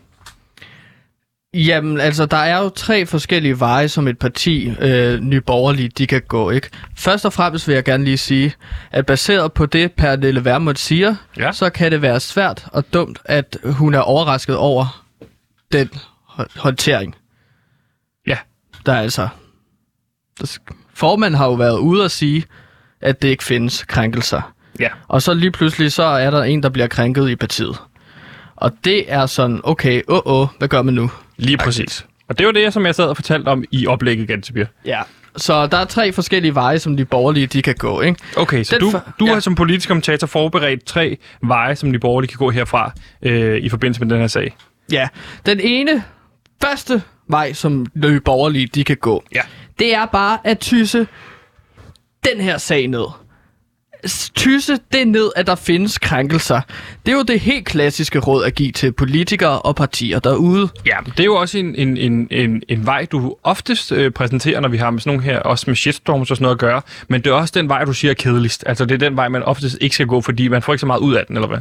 [1.53, 6.07] Jamen, altså, der er jo tre forskellige veje, som et parti, øh, Nye Borgerlige, de
[6.07, 6.69] kan gå, ikke?
[6.97, 8.53] Først og fremmest vil jeg gerne lige sige,
[8.91, 11.51] at baseret på det, Pernille Vermund siger, Ja.
[11.51, 15.03] så kan det være svært og dumt, at hun er overrasket over
[15.71, 15.89] den
[16.39, 17.15] hå- håndtering.
[18.27, 18.37] Ja.
[18.85, 19.27] Der er altså
[20.93, 22.43] formanden har jo været ude at sige,
[23.01, 24.53] at det ikke findes krænkelser.
[24.79, 24.89] Ja.
[25.07, 27.77] Og så lige pludselig, så er der en, der bliver krænket i partiet.
[28.55, 31.11] Og det er sådan, okay, åh, oh, oh, hvad gør man nu?
[31.37, 32.05] Lige præcis.
[32.27, 34.65] Og det var det, som jeg sad og fortalte om i oplægget, Gansebir.
[34.85, 35.01] Ja.
[35.37, 38.19] Så der er tre forskellige veje, som de borgerlige de kan gå, ikke?
[38.37, 39.33] Okay, så Den du, du ja.
[39.33, 43.69] har som politisk kommentator forberedt tre veje, som de borgerlige kan gå herfra øh, i
[43.69, 44.55] forbindelse med den her sag.
[44.91, 45.07] Ja.
[45.45, 46.03] Den ene,
[46.63, 49.41] første vej, som de borgerlige de kan gå, Ja.
[49.79, 51.07] det er bare at tysse
[52.25, 53.05] den her sag ned.
[54.35, 56.61] Tysse det ned, at der findes krænkelser.
[57.05, 60.69] Det er jo det helt klassiske råd at give til politikere og partier derude.
[60.85, 64.59] Ja, det er jo også en, en, en, en, en vej, du oftest øh, præsenterer,
[64.59, 66.81] når vi har med sådan nogle her, også med shitstorms og sådan noget at gøre.
[67.07, 68.63] Men det er også den vej, du siger er kedeligst.
[68.67, 70.85] Altså det er den vej, man oftest ikke skal gå, fordi man får ikke så
[70.85, 71.59] meget ud af den, eller hvad?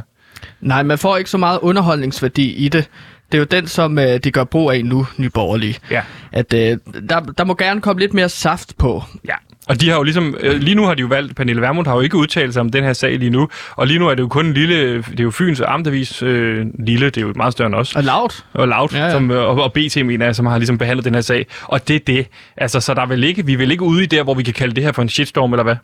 [0.61, 2.89] Nej, man får ikke så meget underholdningsværdi i det.
[3.31, 5.75] Det er jo den, som øh, de gør brug af nu, Nye Borgerlige.
[5.91, 6.01] Ja.
[6.31, 6.77] At øh,
[7.09, 9.03] der, der må gerne komme lidt mere saft på.
[9.27, 9.35] Ja.
[9.67, 11.93] Og de har jo ligesom, øh, lige nu har de jo valgt, Pernille Vermund har
[11.95, 14.23] jo ikke udtalt sig om den her sag lige nu, og lige nu er det
[14.23, 17.53] jo kun en lille, det er jo Fyns Amtavis øh, lille, det er jo meget
[17.53, 18.45] større end os, Og lavt.
[18.53, 19.11] og Loud, Ja, ja.
[19.11, 21.45] Som, øh, og, og BT mener jeg, som har ligesom behandlet den her sag.
[21.63, 22.27] Og det er det.
[22.57, 24.43] Altså, så der er vel ikke, vi er vel ikke ude i der, hvor vi
[24.43, 25.75] kan kalde det her for en shitstorm, eller hvad?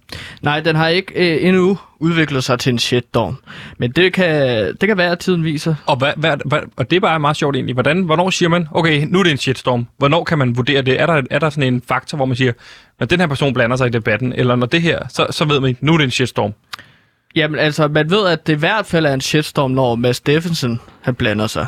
[0.41, 3.37] Nej, den har ikke øh, endnu udviklet sig til en shitstorm.
[3.77, 5.75] Men det kan, det kan være, at tiden viser.
[5.85, 7.73] Og, hvad, hvad, hvad, og det er bare meget sjovt egentlig.
[7.73, 9.87] Hvordan, hvornår siger man, okay, nu er det en shitstorm.
[9.97, 11.01] Hvornår kan man vurdere det?
[11.01, 12.53] Er der, er der sådan en faktor, hvor man siger,
[12.99, 15.59] når den her person blander sig i debatten, eller når det her, så, så ved
[15.59, 16.53] man, nu er det en shitstorm.
[17.35, 20.79] Jamen altså, man ved, at det i hvert fald er en shitstorm, når Mads Steffensen
[21.01, 21.67] han blander sig.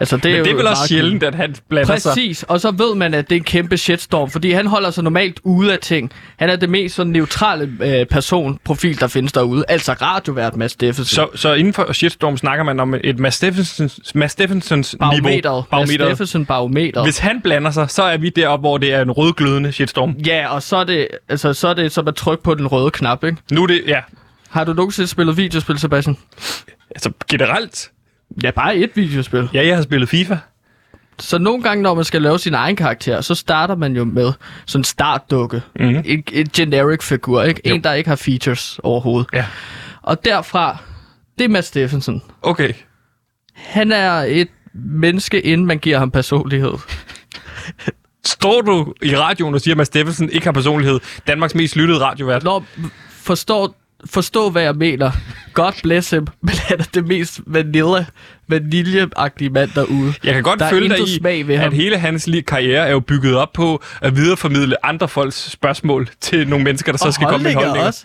[0.00, 2.10] Altså, det er Men det er vel også sjældent, at han blander sig.
[2.10, 5.04] Præcis, og så ved man, at det er en kæmpe shitstorm, fordi han holder sig
[5.04, 6.12] normalt ude af ting.
[6.36, 9.64] Han er det mest sådan neutrale øh, personprofil, der findes derude.
[9.68, 11.14] Altså radiovært Mads Steffensen.
[11.14, 15.10] Så, så inden for shitstorm snakker man om et Mads Steffensens, Mads Steffensens niveau.
[15.10, 15.64] barometeret.
[15.72, 15.90] Mads.
[15.90, 17.06] Steffensen barometeret.
[17.06, 20.16] Hvis han blander sig, så er vi deroppe, hvor det er en rødglødende shitstorm.
[20.26, 22.90] Ja, og så er det, altså, så er det som at trykke på den røde
[22.90, 23.36] knap, ikke?
[23.52, 24.00] Nu er det, ja,
[24.50, 26.16] Har du nogensinde spillet videospil, Sebastian?
[26.90, 27.90] altså generelt.
[28.42, 29.48] Ja, bare et videospil.
[29.54, 30.36] Ja, jeg har spillet FIFA.
[31.18, 34.32] Så nogle gange, når man skal lave sin egen karakter, så starter man jo med
[34.66, 35.62] sådan en startdukke.
[35.80, 36.02] Mhm.
[36.04, 37.60] En, en generic figur, ikke?
[37.64, 39.28] En, der ikke har features overhovedet.
[39.32, 39.44] Ja.
[40.02, 40.76] Og derfra,
[41.38, 42.22] det er Mads Steffensen.
[42.42, 42.72] Okay.
[43.54, 46.72] Han er et menneske, inden man giver ham personlighed.
[48.26, 51.00] Står du i radioen og siger, at Mads Steffensen ikke har personlighed?
[51.26, 52.44] Danmarks mest lyttede radiovært.
[52.44, 52.64] Når
[53.10, 53.74] forstår,
[54.06, 55.10] forstå, hvad jeg mener.
[55.54, 58.06] God bless him, men han er det mest vanilla,
[58.48, 60.14] vaniljeagtige mand derude.
[60.24, 61.66] Jeg kan godt Der er følge dig i, smag ved ham.
[61.66, 66.48] at hele hans karriere er jo bygget op på at videreformidle andre folks spørgsmål til
[66.48, 68.04] nogle mennesker, der så og skal komme med holdninger også.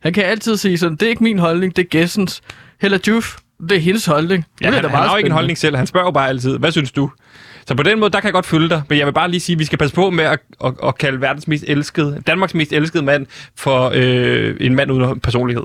[0.00, 2.40] Han kan altid sige sådan, det er ikke min holdning, det er Gessens.
[2.80, 3.36] Hella Juf,
[3.68, 4.44] det er hendes holdning.
[4.60, 5.76] Ja, Nu er han, det han har jo ikke en holdning selv.
[5.76, 7.10] Han spørger jo bare altid, hvad synes du?
[7.68, 8.82] Så på den måde, der kan jeg godt følge dig.
[8.88, 10.98] Men jeg vil bare lige sige, at vi skal passe på med at, at, at
[10.98, 15.64] kalde verdens mest elskede, Danmarks mest elskede mand for øh, en mand uden personlighed.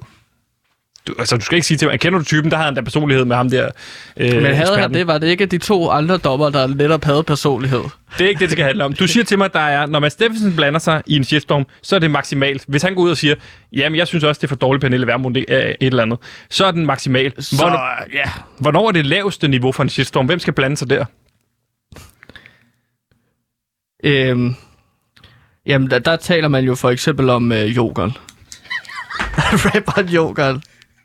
[1.07, 2.81] Du, altså, du skal ikke sige til mig, kender du typen, der havde han da
[2.81, 3.69] personlighed med ham der
[4.17, 7.23] øh, Men havde han det, var det ikke de to andre dommer, der netop havde
[7.23, 7.83] personlighed.
[8.17, 8.93] Det er ikke det, det skal handle om.
[8.93, 11.65] Du siger til mig, at der er, når Mads Steffensen blander sig i en shitstorm,
[11.81, 12.63] så er det maksimalt.
[12.67, 13.35] Hvis han går ud og siger,
[13.73, 16.19] jamen jeg synes også, det er for dårligt, Pernille Vermund, det er et eller andet,
[16.49, 17.43] så er den maksimal.
[17.43, 18.29] Så, Hvornår, ja.
[18.59, 20.25] hvornår er det laveste niveau for en shitstorm?
[20.25, 21.05] Hvem skal blande sig der?
[24.03, 24.55] Øhm,
[25.65, 28.11] jamen, der, der taler man jo for eksempel om øh, Jokeren.
[29.37, 30.63] Rapperen Jokeren.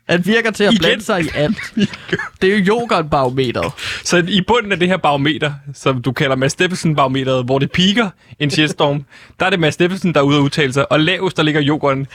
[0.09, 0.79] Han virker til at Igen.
[0.79, 1.57] blande sig i alt.
[2.41, 3.71] Det er jo Jokeren-barometeret.
[4.03, 8.09] Så i bunden af det her barometer, som du kalder Mads Steffensen-barometeret, hvor det piker
[8.39, 9.05] en shitstorm,
[9.39, 11.61] der er det Mads Steffensen, der er ude at udtale sig, og lavest, der ligger
[11.61, 12.07] jokeren.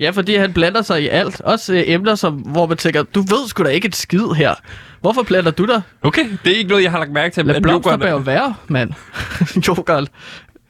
[0.00, 1.40] Ja, fordi han blander sig i alt.
[1.40, 4.54] Også øh, emner, som, hvor man tænker, du ved sgu da ikke et skid her.
[5.00, 5.82] Hvorfor blander du dig?
[6.02, 7.46] Okay, det er ikke noget, jeg har lagt mærke til.
[7.46, 8.90] Lad at Blomsterberg være, mand.
[9.68, 10.08] Jokeren.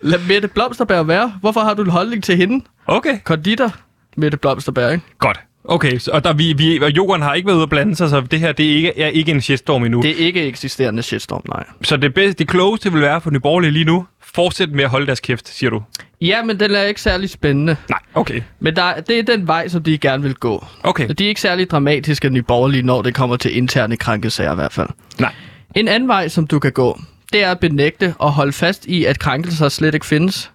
[0.01, 1.33] Lad Mette Blomsterberg være.
[1.41, 2.65] Hvorfor har du en holdning til hende?
[2.87, 3.73] Okay, Konditor.
[4.17, 5.05] Mette Blomsterberg, ikke?
[5.19, 5.41] godt.
[5.65, 8.11] Okay, så, og der, vi, vi, og jokeren har ikke været ude at blande sig,
[8.11, 10.03] så det her det er ikke, er ikke en shitstorm endnu.
[10.03, 11.65] Det er ikke eksisterende shitstorm, nej.
[11.83, 14.91] Så det, bedste, det klogeste vil være for Nye Borgerlige lige nu, fortsæt med at
[14.91, 15.83] holde deres kæft, siger du.
[16.21, 17.77] Ja, men den er ikke særlig spændende.
[17.89, 18.43] Nej, okay.
[18.61, 20.67] Men der, det er den vej, som de gerne vil gå.
[20.83, 24.55] Okay, De er ikke særlig dramatiske, nye borgerlige, når det kommer til interne krænkelsager i
[24.55, 24.89] hvert fald.
[25.21, 25.33] nej.
[25.75, 27.01] En anden vej, som du kan gå,
[27.33, 30.51] det er at benægte og holde fast i, at krænkelser slet ikke findes.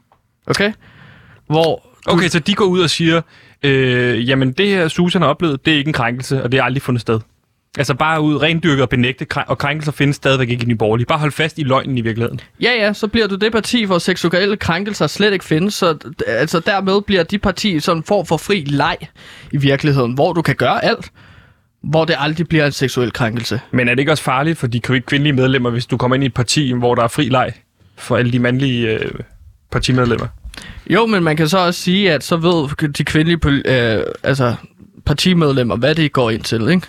[0.48, 0.74] Okay?
[1.48, 3.22] Hvor Okay, så de går ud og siger,
[3.64, 6.66] øh, jamen det her Susan har oplevet, det er ikke en krænkelse, og det har
[6.66, 7.20] aldrig fundet sted.
[7.78, 11.06] Altså bare ud, rendyrke og benægte, og krænkelser findes stadigvæk ikke i Nye Borgerlige.
[11.06, 12.40] Bare hold fast i løgnen i virkeligheden.
[12.62, 15.74] Ja, ja, så bliver du det parti, hvor seksuelle krænkelser slet ikke findes.
[15.74, 15.98] Så
[16.28, 18.98] altså, dermed bliver de parti sådan en form for fri leg
[19.52, 21.12] i virkeligheden, hvor du kan gøre alt,
[21.84, 23.60] hvor det aldrig bliver en seksuel krænkelse.
[23.72, 26.24] Men er det ikke også farligt for de kv- kvindelige medlemmer, hvis du kommer ind
[26.24, 27.54] i et parti, hvor der er fri leg
[27.98, 29.12] for alle de mandlige øh,
[29.72, 30.28] partimedlemmer?
[30.90, 34.56] Jo, men man kan så også sige, at så ved de kvindelige øh, altså,
[35.06, 36.88] partimedlemmer, hvad det går ind til, ikke?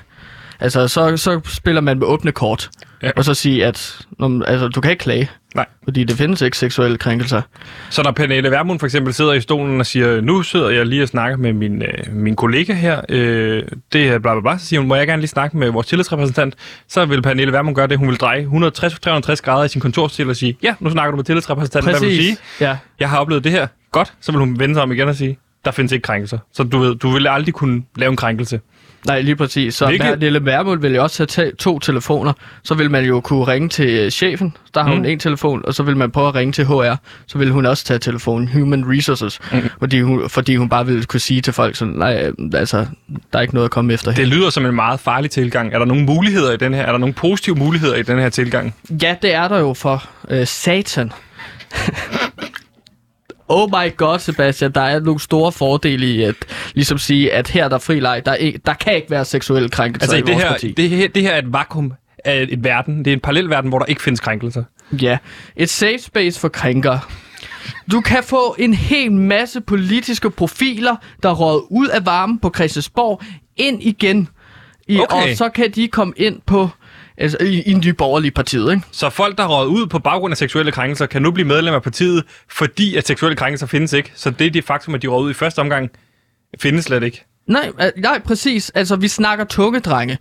[0.60, 2.70] Altså, så, så spiller man med åbne kort.
[3.02, 3.10] Ja.
[3.16, 5.30] Og så sige, at nå, altså, du kan ikke klage.
[5.54, 5.66] Nej.
[5.84, 7.42] Fordi det findes ikke seksuelle krænkelser.
[7.90, 11.02] Så når Pernille Vermund for eksempel sidder i stolen og siger, nu sidder jeg lige
[11.02, 14.66] og snakker med min, øh, min kollega her, øh, det er bla bla bla, så
[14.66, 16.54] siger hun, må jeg gerne lige snakke med vores tillidsrepræsentant,
[16.88, 20.36] så vil Pernille Vermund gøre det, hun vil dreje 160-360 grader i sin kontorstil og
[20.36, 22.36] sige, ja, nu snakker du med tillidsrepræsentanten, hvad vil du sige?
[22.60, 22.76] Ja.
[23.00, 25.38] Jeg har oplevet det her, godt, så vil hun vende sig om igen og sige,
[25.64, 26.38] der findes ikke krænkelser.
[26.52, 28.60] Så du ved, du vil aldrig kunne lave en krænkelse.
[29.06, 29.74] Nej, lige præcis.
[29.74, 30.18] Så Hvilket-.
[30.20, 32.32] Lille Værmund vil jo også have ta- to telefoner.
[32.62, 34.56] Så vil man jo kunne ringe til øh, chefen.
[34.74, 34.96] Der har Mm.
[34.96, 36.94] hun en telefon, og så vil man prøve at ringe til HR.
[37.26, 39.38] Så vil hun også tage telefonen, Human Resources.
[39.52, 39.58] Mm.
[39.78, 42.86] Fordi, hun, fordi hun bare vil kunne sige til folk sådan, nej, øh, altså,
[43.32, 44.16] der er ikke noget at komme efter her.
[44.16, 45.72] Det lyder som en meget farlig tilgang.
[45.74, 46.82] Er der nogle muligheder i den her?
[46.82, 48.74] Er der nogle positive muligheder i den her tilgang?
[49.02, 51.12] Ja, det er der jo for øh, satan.
[53.50, 56.34] oh my god, Sebastian, der er nogle store fordele i at
[56.74, 58.22] ligesom sige, at her er der fri leg.
[58.26, 60.72] Der, er der kan ikke være seksuelle krænkelser Altså, i det vores her, parti.
[60.72, 61.92] det, her, det her er et vakuum
[62.24, 62.98] af et verden.
[62.98, 64.62] Det er en parallel verden, hvor der ikke findes krænkelser.
[65.02, 65.18] Ja,
[65.56, 67.10] et safe space for krænker.
[67.92, 73.22] Du kan få en hel masse politiske profiler, der råder ud af varmen på Christiansborg,
[73.56, 74.28] ind igen.
[74.88, 75.30] I, Okay.
[75.30, 76.68] Og så kan de komme ind på
[77.20, 78.82] altså, i, i en ny borgerlige partiet, ikke?
[78.92, 81.82] Så folk, der råd ud på baggrund af seksuelle krænkelser, kan nu blive medlem af
[81.82, 84.12] partiet, fordi at seksuelle krænkelser findes ikke.
[84.14, 85.90] Så det er det faktum, at de råd ud i første omgang,
[86.60, 87.24] findes slet ikke.
[87.46, 88.70] Nej, nej, præcis.
[88.70, 90.18] Altså, vi snakker tungedrenge.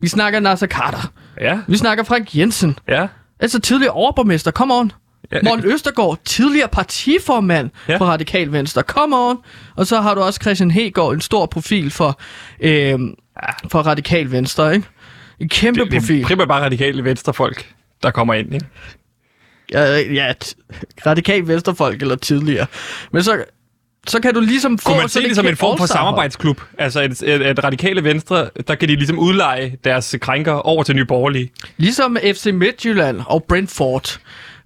[0.00, 1.12] Vi snakker Nasser Carter.
[1.40, 2.78] Ja, Vi snakker Frank Jensen.
[2.88, 3.06] ja.
[3.42, 4.50] Altså tidligere overborgmester.
[4.50, 4.92] Come on.
[5.32, 7.92] Ja, Morten Østergaard, tidligere partiformand Ja.
[7.92, 7.98] ja.
[7.98, 8.82] for Radikal Venstre.
[8.82, 9.36] Come on.
[9.76, 12.20] Og så har du også Christian Hegård, en stor profil for,
[12.60, 12.98] øh,
[13.70, 14.86] for Radikal Venstre, ikke?
[15.40, 16.22] En kæmpe det, det profil.
[16.22, 17.72] er primært bare radikale venstrefolk,
[18.02, 18.66] der kommer ind, ikke?
[19.72, 20.54] Ja, ja t-
[21.06, 22.66] Radikal Venstrefolk eller tidligere.
[23.12, 23.44] Men så,
[24.06, 24.88] så kan du ligesom få...
[24.88, 26.60] Kunne man se det et som en form for samarbejdsklub?
[26.78, 30.96] Altså, et, et, et radikale venstre, der kan de ligesom udleje deres krænker over til
[30.96, 31.50] Nye Borgerlige.
[31.76, 34.18] Ligesom FC Midtjylland og Brentford.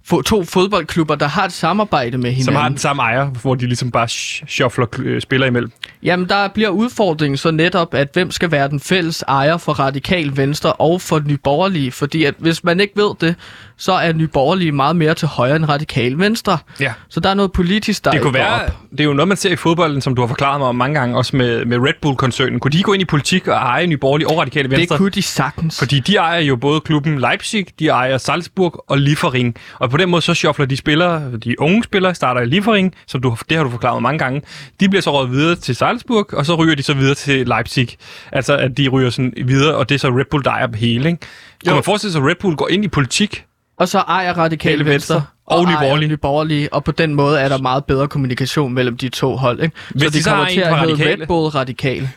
[0.07, 2.43] Få- To fodboldklubber, der har et samarbejde med hinanden.
[2.45, 5.71] Som har den samme ejer, hvor de ligesom bare sh- shuffler øh, spillere imellem.
[6.03, 10.37] Jamen, der bliver udfordringen så netop, at hvem skal være den fælles ejer for Radikal
[10.37, 11.91] Venstre og for Nye Borgerlige?
[11.91, 13.35] Fordi at hvis man ikke ved det,
[13.77, 16.57] så er Nye Borgerlige meget mere til højre end Radikal Venstre.
[16.79, 16.93] Ja.
[17.09, 18.71] Så der er noget politisk, der Det kunne være, op.
[18.91, 20.99] det er jo noget, man ser i fodbolden, som du har forklaret mig om mange
[20.99, 22.59] gange, også med, med Red Bull-koncernen.
[22.59, 24.97] Kunne de gå ind i politik og eje Nye Borgerlige og Radikale Det Venstre?
[24.97, 25.79] kunne de sagtens.
[25.79, 29.55] Fordi de ejer jo både klubben Leipzig, de ejer Salzburg og Liefering.
[29.79, 33.21] Og på den måde så shuffler de spillere, de unge spillere starter i Liefering, som
[33.21, 34.41] du, det har du forklaret mig mange gange.
[34.79, 37.89] De bliver så rådet videre til Salzburg, og så ryger de så videre til Leipzig.
[38.31, 40.75] Altså at de ryger sådan videre, og det er så Red Bull, der ejer dem
[40.75, 41.09] hele.
[41.09, 41.19] Ikke?
[41.65, 43.43] Kan man forestille sig, at Red Bull går ind i politik?
[43.77, 46.07] Og så ejer Radikal Radikale Venstre, Venstre og Nye Borgerlige.
[46.09, 49.61] Nye Borgerlige, og på den måde er der meget bedre kommunikation mellem de to hold.
[49.63, 49.75] Ikke?
[49.89, 51.11] Hvis så de de kommer til at hedde.
[51.11, 52.09] Red Bull Radikal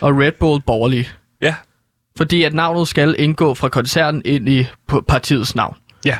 [0.00, 1.08] og Red Bull Borgerlige.
[1.42, 1.54] Ja.
[2.16, 4.66] Fordi at navnet skal indgå fra koncernen ind i
[5.08, 5.76] partiets navn.
[6.04, 6.18] Ja.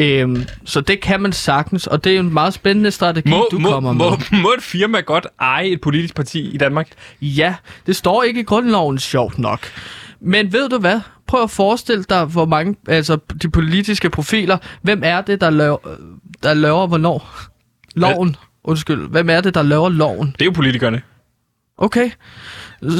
[0.00, 3.58] Øhm, så det kan man sagtens, og det er en meget spændende strategi, Må, du
[3.58, 4.40] må, kommer må, med.
[4.42, 6.88] må et firma godt eje et politisk parti i Danmark?
[7.20, 7.54] Ja,
[7.86, 9.60] det står ikke i grundloven sjovt nok.
[10.20, 11.00] Men ved du hvad?
[11.32, 15.76] Prøv at forestille dig, hvor mange, altså de politiske profiler, hvem er det, der laver,
[16.42, 17.28] der laver hvornår?
[17.94, 18.36] Loven.
[18.64, 19.08] Undskyld.
[19.08, 20.26] Hvem er det, der laver loven?
[20.26, 21.02] Det er jo politikerne.
[21.78, 22.10] Okay.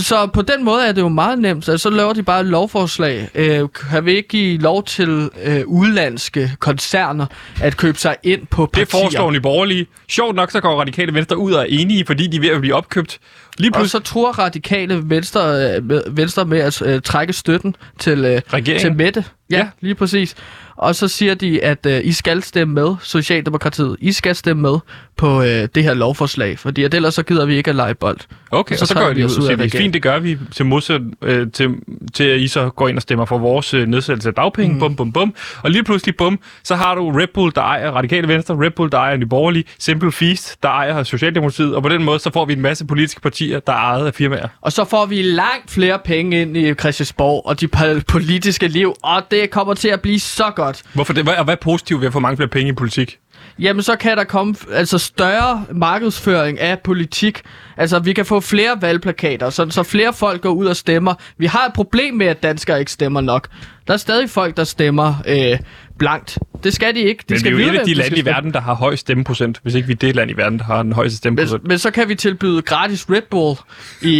[0.00, 1.68] Så på den måde er det jo meget nemt.
[1.68, 3.28] Altså, så laver de bare et lovforslag.
[3.34, 7.26] Øh, kan vi ikke give lov til øh, udlandske koncerner
[7.62, 8.84] at købe sig ind på partier?
[8.84, 9.86] Det foreslår Nye Borgerlige.
[10.08, 12.60] Sjovt nok, så går radikale venstre ud og er enige, fordi de er ved at
[12.60, 13.18] blive opkøbt.
[13.58, 17.76] Lige Og pludselig så tror radikale venstre, øh, med, venstre med at øh, trække støtten
[17.98, 18.80] til, øh, Regeringen.
[18.80, 19.24] til Mette.
[19.50, 19.68] Ja, Ja.
[19.80, 20.34] lige præcis.
[20.76, 23.96] Og så siger de, at øh, I skal stemme med, Socialdemokratiet.
[24.00, 24.78] I skal stemme med
[25.16, 28.18] på øh, det her lovforslag, fordi at ellers så gider vi ikke at lege bold.
[28.50, 30.66] Okay, Og så og så, gør vi ud og siger, fint, det gør vi til
[30.66, 31.70] modsat øh, til,
[32.14, 34.78] til at I så går ind og stemmer for vores øh, nedsættelse af dagpenge, mm.
[34.78, 35.34] bum, bum, bum.
[35.62, 38.92] Og lige pludselig, bum, så har du Red Bull, der ejer Radikale Venstre, Red Bull,
[38.92, 42.44] der ejer Nye Borgerlige, Simple Feast, der ejer Socialdemokratiet, og på den måde, så får
[42.44, 44.48] vi en masse politiske partier, der er ejet af firmaer.
[44.60, 47.68] Og så får vi langt flere penge ind i Christiansborg og de
[48.08, 50.82] politiske liv, og det kommer til at blive så godt.
[50.94, 51.24] Hvorfor det?
[51.24, 53.18] Hvad, og hvad er positivt ved at få mange flere penge i politik?
[53.58, 57.42] Jamen, så kan der komme altså større markedsføring af politik.
[57.76, 61.14] Altså, vi kan få flere valgplakater, så, så flere folk går ud og stemmer.
[61.38, 63.48] Vi har et problem med, at danskere ikke stemmer nok.
[63.86, 65.58] Der er stadig folk, der stemmer øh,
[66.02, 66.38] blankt.
[66.64, 67.20] Det skal de ikke.
[67.20, 68.96] De Men vi skal er jo et af de lande i verden, der har høj
[68.96, 71.68] stemmeprocent, hvis ikke vi er det land i verden, der har den højeste Men, stemmeprocent.
[71.68, 73.56] men så kan vi tilbyde gratis Red Bull,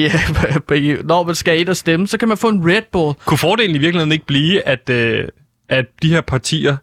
[0.83, 2.07] i, når man skal ind og stemme.
[2.07, 3.14] Så kan man få en Red Bull.
[3.24, 5.28] Kunne fordelen i virkeligheden ikke blive, at, øh,
[5.68, 6.76] at de her partier,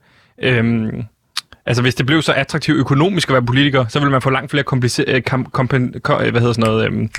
[0.43, 0.93] øh,
[1.65, 4.51] Altså, hvis det blev så attraktivt økonomisk at være politiker, så ville man få langt
[4.51, 5.21] flere komplicerede...
[5.21, 6.85] Kom, kompen, kom, hvad hedder sådan noget...
[6.85, 7.09] Øhm,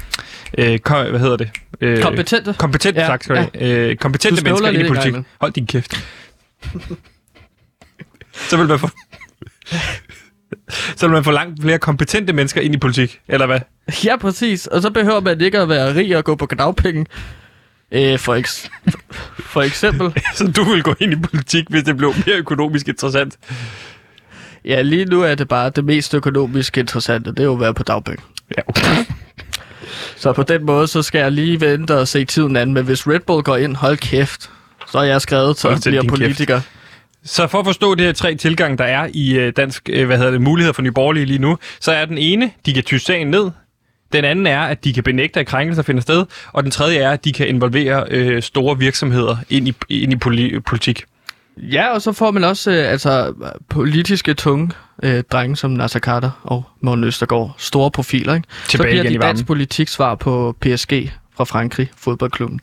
[0.58, 1.50] øh, kom, hvad hedder det?
[1.80, 2.54] Øh, Kompetente.
[2.58, 3.90] Kompetente, Ja, ja, tak skal have.
[3.90, 5.14] Øh, kompetente mennesker ind i politik.
[5.40, 6.04] Hold din kæft.
[8.34, 8.88] så vil man få...
[10.96, 13.60] så vil man få langt flere kompetente mennesker ind i politik, eller hvad?
[14.04, 14.66] Ja, præcis.
[14.66, 17.06] Og så behøver man ikke at være rig og gå på dagpenge.
[17.92, 18.68] Øh, for, eks-
[19.38, 20.12] for eksempel.
[20.36, 23.36] Så du vil gå ind i politik, hvis det blev mere økonomisk interessant.
[24.64, 27.30] Ja, lige nu er det bare det mest økonomisk interessante.
[27.30, 28.22] Det er jo at være på dagpenge.
[28.56, 29.04] Ja, okay.
[30.16, 32.72] Så på den måde, så skal jeg lige vente og se tiden an.
[32.72, 34.50] Men hvis Red Bull går ind, hold kæft.
[34.92, 36.70] Så er jeg skrevet til Hold at til blive din kæft.
[37.24, 40.16] Så for at forstå de her tre tilgange, der er i øh, dansk, øh, hvad
[40.16, 43.26] hedder det, muligheder for nyborgerlige lige nu, så er den ene, de kan tyse sagen
[43.26, 43.50] ned.
[44.12, 46.26] Den anden er, at de kan benægte, at krænkelser finder sted.
[46.52, 50.16] Og den tredje er, at de kan involvere øh, store virksomheder ind i, ind i
[50.16, 51.04] poli- politik.
[51.56, 53.34] Ja, og så får man også øh, altså,
[53.68, 54.70] politiske tunge
[55.02, 57.54] øh, drenge som Nasser Carter og Morten Østergaard.
[57.58, 58.48] Store profiler, ikke?
[58.64, 62.60] så Tilbage bliver igen de dansk politik svar på PSG fra Frankrig, fodboldklubben.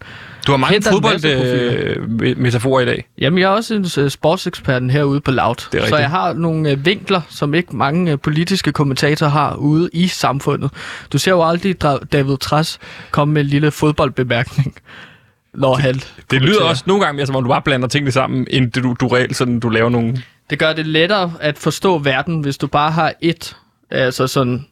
[0.47, 3.07] Du har mange fodboldmetaforer øh, i dag.
[3.17, 5.55] Jamen, jeg er også en øh, sportseksperten herude på Loud.
[5.55, 5.99] Det så rigtigt.
[5.99, 10.71] jeg har nogle øh, vinkler, som ikke mange øh, politiske kommentatorer har ude i samfundet.
[11.13, 12.79] Du ser jo aldrig David Træs
[13.11, 14.75] komme med en lille fodboldbemærkning,
[15.53, 16.01] når han
[16.31, 18.95] Det lyder også nogle gange mere, som om du bare blander tingene sammen, end du,
[18.99, 20.23] du reelt sådan, du laver nogle...
[20.49, 23.57] Det gør det lettere at forstå verden, hvis du bare har et,
[23.91, 24.65] altså sådan,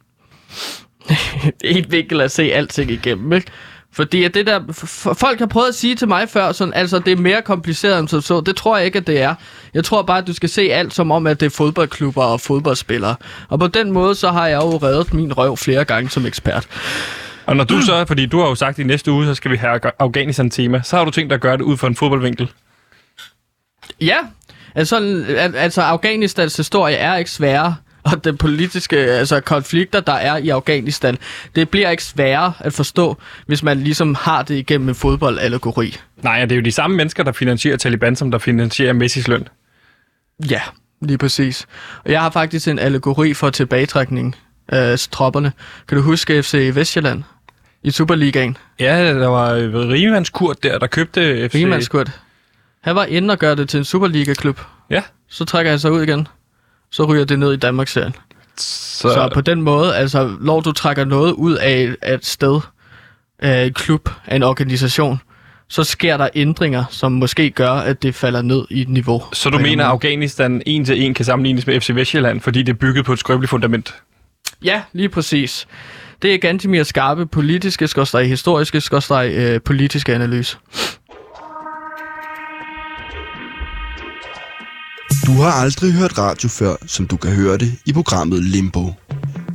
[1.64, 3.50] et vinkel at se alting igennem, ikke?
[3.96, 4.60] Fordi at det der,
[5.18, 8.08] folk har prøvet at sige til mig før, sådan, altså det er mere kompliceret end
[8.08, 8.40] som så.
[8.40, 9.34] Det tror jeg ikke, at det er.
[9.74, 12.40] Jeg tror bare, at du skal se alt som om, at det er fodboldklubber og
[12.40, 13.16] fodboldspillere.
[13.48, 16.66] Og på den måde, så har jeg jo reddet min røv flere gange som ekspert.
[17.46, 19.50] Og når du så, fordi du har jo sagt, at i næste uge, så skal
[19.50, 22.50] vi have Afghanistan-tema, så har du tænkt dig at gøre det ud fra en fodboldvinkel.
[24.00, 24.18] Ja,
[24.74, 24.96] altså,
[25.28, 27.74] al- altså Afghanistans historie er ikke sværere,
[28.12, 31.18] og den politiske altså, konflikter, der er i Afghanistan,
[31.56, 35.96] det bliver ikke sværere at forstå, hvis man ligesom har det igennem en fodboldallegori.
[36.22, 39.48] Nej, det er jo de samme mennesker, der finansierer Taliban, som der finansierer Messis løn.
[40.50, 40.60] Ja,
[41.02, 41.66] lige præcis.
[42.04, 44.36] Og jeg har faktisk en allegori for tilbagetrækning
[44.68, 45.52] af tropperne.
[45.88, 47.22] Kan du huske FC Vestjylland
[47.82, 48.56] i Superligaen?
[48.80, 51.54] Ja, der var øh, Riemanns Kurt der, der købte FC...
[51.54, 52.10] Riemanskurt.
[52.82, 54.60] Han var inde og gøre det til en Superliga-klub.
[54.90, 56.28] Ja, Så trækker han sig ud igen.
[56.96, 58.12] Så ryger det ned i Danmarksserien.
[58.12, 62.60] så, Så, så på den måde, altså, når du trækker noget ud af, et sted,
[63.38, 65.20] af en klub, af en organisation,
[65.68, 69.22] så sker der ændringer, som måske gør, at det falder ned i et niveau.
[69.32, 72.72] så du mener, at Afghanistan en til en kan sammenlignes med FC Vestjylland, fordi det
[72.72, 73.94] er bygget på et skrøbeligt fundament?
[74.64, 75.66] Ja, lige præcis.
[76.22, 80.56] Det er ganske mere skarpe politiske, skorstræk historiske, skorstræk øh, politiske analyse.
[85.26, 88.92] Du har aldrig hørt radio før, som du kan høre det i programmet Limbo.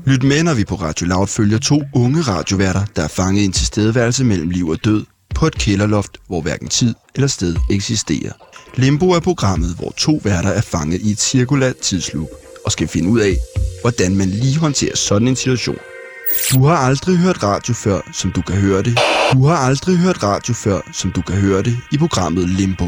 [0.05, 3.45] Lyt med, når vi på Radio Loud følger to unge radioværter, der er fanget i
[3.45, 5.05] en tilstedeværelse mellem liv og død
[5.35, 8.31] på et kælderloft, hvor hverken tid eller sted eksisterer.
[8.75, 12.29] Limbo er programmet, hvor to værter er fanget i et cirkulært tidsloop
[12.65, 13.37] og skal finde ud af,
[13.81, 15.77] hvordan man lige håndterer sådan en situation.
[16.53, 18.99] Du har aldrig hørt radio før, som du kan høre det.
[19.33, 22.87] Du har aldrig hørt radio før, som du kan høre det i programmet Limbo.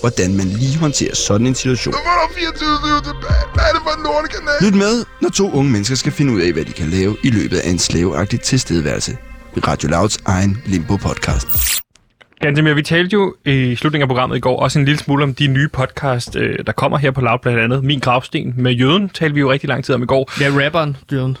[0.00, 1.94] hvordan man lige håndterer sådan en situation.
[4.62, 7.30] Lyt med, når to unge mennesker skal finde ud af, hvad de kan lave i
[7.30, 9.12] løbet af en slaveagtig tilstedeværelse.
[9.56, 11.78] I Radio Louds egen Limbo-podcast.
[12.40, 15.34] Gantemir, vi talte jo i slutningen af programmet i går også en lille smule om
[15.34, 19.08] de nye podcast, øh, der kommer her på Loud, blandt andet Min Gravsten med Jøden,
[19.08, 20.30] talte vi jo rigtig lang tid om i går.
[20.40, 21.36] Ja, rapperen, Jørgen.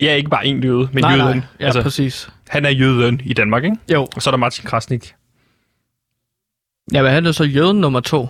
[0.00, 1.36] Ja, ikke bare en jøde, men Nej, jøden.
[1.36, 1.40] nej.
[1.60, 2.28] Ja, altså, præcis.
[2.48, 3.76] han er jøden i Danmark, ikke?
[3.92, 4.06] Jo.
[4.16, 5.14] Og så er der Martin Krasnik.
[6.92, 8.28] Ja, men han er så jøden nummer to.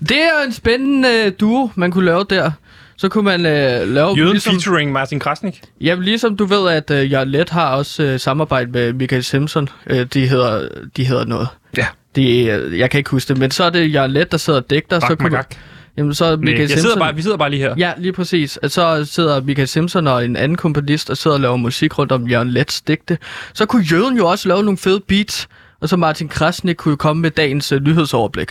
[0.00, 2.50] Det er en spændende øh, duo, man kunne lave der.
[2.96, 4.14] Så kunne man øh, lave...
[4.16, 5.62] Jøden ligesom, featuring Martin Krasnik.
[5.80, 9.68] Ja, ligesom du ved, at øh, Jørgen Let har også øh, samarbejde med Michael Simpson.
[9.86, 11.48] Øh, de, hedder, de hedder noget.
[11.76, 11.86] Ja.
[12.16, 14.60] De, øh, jeg kan ikke huske det, men så er det Jørgen Let, der sidder
[14.60, 15.00] og digter.
[15.00, 15.54] så Bak, kunne, magak.
[15.96, 16.82] jamen, så er Michael jeg Simpson...
[16.82, 17.74] sidder bare, vi sidder bare lige her.
[17.78, 18.58] Ja, lige præcis.
[18.62, 22.12] At så sidder Michael Simpson og en anden komponist og sidder og laver musik rundt
[22.12, 23.18] om Jørgen Lets digte.
[23.54, 25.48] Så kunne Jøden jo også lave nogle fede beats,
[25.82, 28.48] og så Martin Krasnik kunne komme med dagens uh, nyhedsoverblik.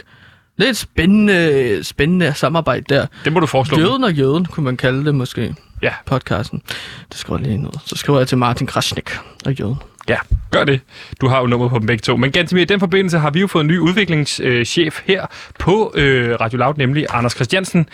[0.58, 3.06] Det er et spændende, spændende samarbejde der.
[3.26, 3.80] Det må du foreslå.
[3.80, 5.94] Jøden og Jøden, kunne man kalde det måske, Ja.
[6.06, 6.62] podcasten.
[7.10, 7.72] Det skriver jeg lige ned.
[7.86, 9.10] Så skriver jeg til Martin Krasnik
[9.46, 9.76] og Jøden.
[10.10, 10.18] Ja.
[10.52, 10.80] Gør det.
[11.22, 12.18] Du har jo nummer på dem begge to.
[12.18, 15.26] Men ganske mere i den forbindelse har vi jo fået en ny udviklingschef her
[15.60, 17.86] på øh, Radio Loud, nemlig Anders Christiansen,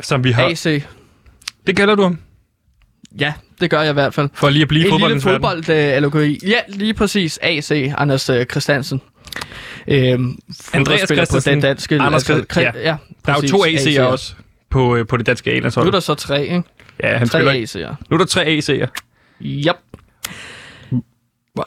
[0.00, 0.42] som vi har...
[0.44, 0.82] AC.
[1.66, 2.18] Det kalder du ham,
[3.18, 4.28] Ja, det gør jeg i hvert fald.
[4.34, 5.42] for lige at blive lille fodboldens verden.
[5.42, 7.38] fodbold uh, Ja, lige præcis.
[7.42, 9.00] AC, Anders uh, Christiansen.
[9.88, 10.38] Øhm,
[10.72, 12.00] Andreas fodboldspiller på Christensen, den danske...
[12.00, 12.70] Anders kri- ja.
[12.74, 12.96] ja.
[13.26, 14.02] Der er jo præcis, to AC'er AC'er.
[14.02, 14.34] også
[14.70, 15.86] på, øh, på det danske Nu A-landshold.
[15.86, 16.62] er der så tre, ikke?
[17.02, 17.52] Ja, han Tre spiller.
[17.90, 17.94] AC'er.
[18.10, 18.86] Nu er der tre AC'er.
[19.42, 19.76] Yep.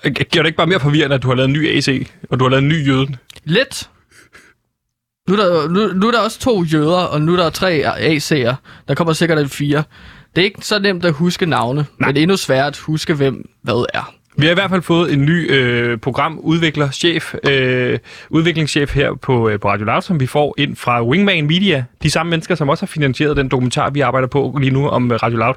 [0.03, 2.45] Giver det ikke bare mere forvirrende, at du har lavet en ny AC, og du
[2.45, 3.07] har lavet en ny jøde?
[3.43, 3.89] Lidt.
[5.29, 7.83] Nu er, der, nu, nu er der også to jøder, og nu er der tre
[7.97, 8.55] AC'er.
[8.87, 9.83] Der kommer sikkert en fire.
[10.35, 12.07] Det er ikke så nemt at huske navne, Nej.
[12.07, 14.13] men det er endnu sværere at huske, hvem hvad er.
[14.37, 19.49] Vi har i hvert fald fået en ny øh, programudvikler, chef, øh, udviklingschef her på,
[19.49, 21.83] øh, på Radio Loud, som vi får ind fra Wingman Media.
[22.03, 25.11] De samme mennesker, som også har finansieret den dokumentar, vi arbejder på lige nu om
[25.11, 25.53] øh, Radio Loud.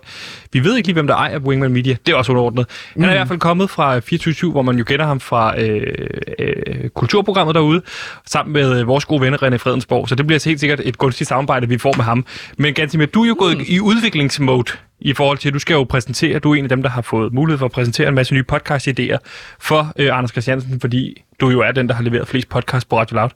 [0.53, 1.97] Vi ved ikke lige, hvem der ejer Wingman Media.
[2.07, 2.67] Det er også underordnet.
[2.95, 5.95] Han er i hvert fald kommet fra 24 hvor man jo kender ham fra øh,
[6.39, 7.83] øh, kulturprogrammet derude,
[8.27, 10.09] sammen med øh, vores gode venner René Fredensborg.
[10.09, 12.27] Så det bliver helt sikkert et gunstigt samarbejde, vi får med ham.
[12.59, 15.85] Men Gansimir, du er jo gået i udviklingsmode i forhold til, at du skal jo
[15.85, 18.35] præsentere, du er en af dem, der har fået mulighed for at præsentere en masse
[18.35, 19.17] nye podcast-idéer
[19.61, 22.99] for øh, Anders Christiansen, fordi du jo er den, der har leveret flest podcasts på
[22.99, 23.31] Radio Loud.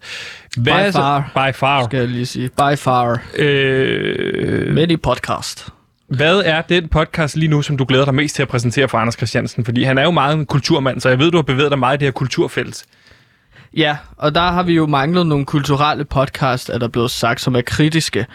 [0.57, 1.31] Hvad By er så- far.
[1.35, 1.85] By far.
[1.85, 2.49] Skal jeg lige sige.
[2.49, 3.23] By far.
[3.37, 5.69] Øh, Many podcast.
[6.09, 8.99] hvad er den podcast lige nu, som du glæder dig mest til at præsentere for
[8.99, 9.65] Anders Christiansen?
[9.65, 11.97] Fordi han er jo meget en kulturmand, så jeg ved, du har bevæget dig meget
[11.97, 12.85] i det her kulturfelt.
[13.77, 17.57] Ja, og der har vi jo manglet nogle kulturelle podcast, er der blevet sagt, som
[17.57, 18.27] er kritiske.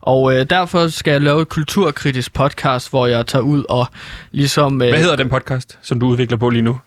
[0.00, 3.86] Og øh, derfor skal jeg lave et kulturkritisk podcast, hvor jeg tager ud og
[4.30, 4.82] ligesom...
[4.82, 6.80] Øh, Hvad hedder den podcast, som du udvikler på lige nu?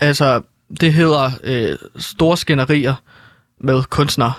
[0.00, 0.40] Altså,
[0.80, 2.94] det hedder øh, Store Skænderier
[3.60, 4.32] med kunstnere.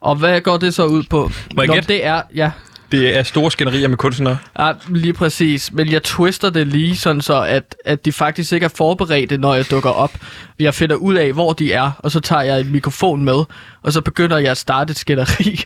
[0.00, 1.30] Og hvad går det så ud på?
[1.54, 1.88] Må jeg Nå, gætte?
[1.88, 2.50] det er, ja,
[2.92, 4.38] Det er store skænderier med kunstnere.
[4.58, 5.72] ja, lige præcis.
[5.72, 9.54] Men jeg twister det lige sådan så, at, at de faktisk ikke er forberedte, når
[9.54, 10.12] jeg dukker op.
[10.58, 13.44] Jeg finder ud af, hvor de er, og så tager jeg en mikrofon med,
[13.82, 15.60] og så begynder jeg at starte et skænderi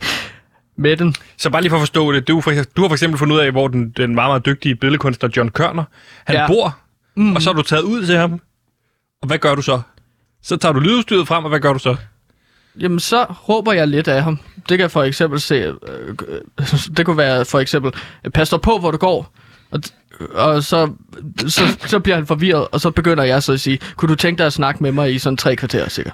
[0.79, 1.15] med den.
[1.37, 2.27] Så bare lige for at forstå det.
[2.27, 4.75] Du, for, du har for eksempel fundet ud af, hvor den, den meget, meget dygtige
[4.75, 5.83] billedkunstner John Kørner,
[6.25, 6.47] han ja.
[6.47, 6.77] Bor,
[7.15, 7.35] mm.
[7.35, 8.41] og så har du taget ud til ham.
[9.21, 9.81] Og hvad gør du så?
[10.41, 11.95] Så tager du lydudstyret frem, og hvad gør du så?
[12.79, 14.39] Jamen, så råber jeg lidt af ham.
[14.69, 15.55] Det kan for eksempel se...
[15.55, 15.75] Øh,
[16.27, 16.65] øh,
[16.97, 17.91] det kunne være for eksempel,
[18.33, 19.33] pas dig på, hvor du går.
[19.71, 19.81] Og,
[20.33, 20.91] og så,
[21.47, 24.37] så, så bliver han forvirret, og så begynder jeg så at sige, kunne du tænke
[24.37, 26.13] dig at snakke med mig i sådan tre kvarter, sikkert?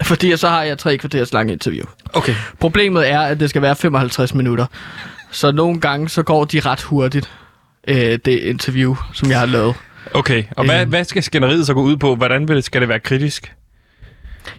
[0.04, 1.84] Fordi så har jeg tre kvarters lang interview.
[2.12, 2.34] Okay.
[2.60, 4.66] Problemet er, at det skal være 55 minutter.
[5.30, 7.30] Så nogle gange, så går de ret hurtigt,
[7.88, 9.74] øh, det interview, som jeg har lavet.
[10.14, 10.90] Okay, og hvad, Øhm.
[10.90, 12.14] hvad skal skænderiet så gå ud på?
[12.16, 13.52] Hvordan vil det, skal det være kritisk?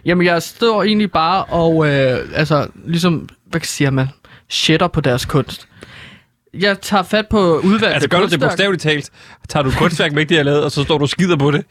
[0.04, 4.08] Jamen, jeg står egentlig bare og, øh, altså, ligesom, hvad siger man,
[4.48, 5.68] shitter på deres kunst.
[6.54, 9.10] Jeg tager fat på udvalgte Altså gør du det bogstaveligt talt?
[9.48, 11.64] Tager du kunstværk med, det jeg har lavet, og så står du skider på det?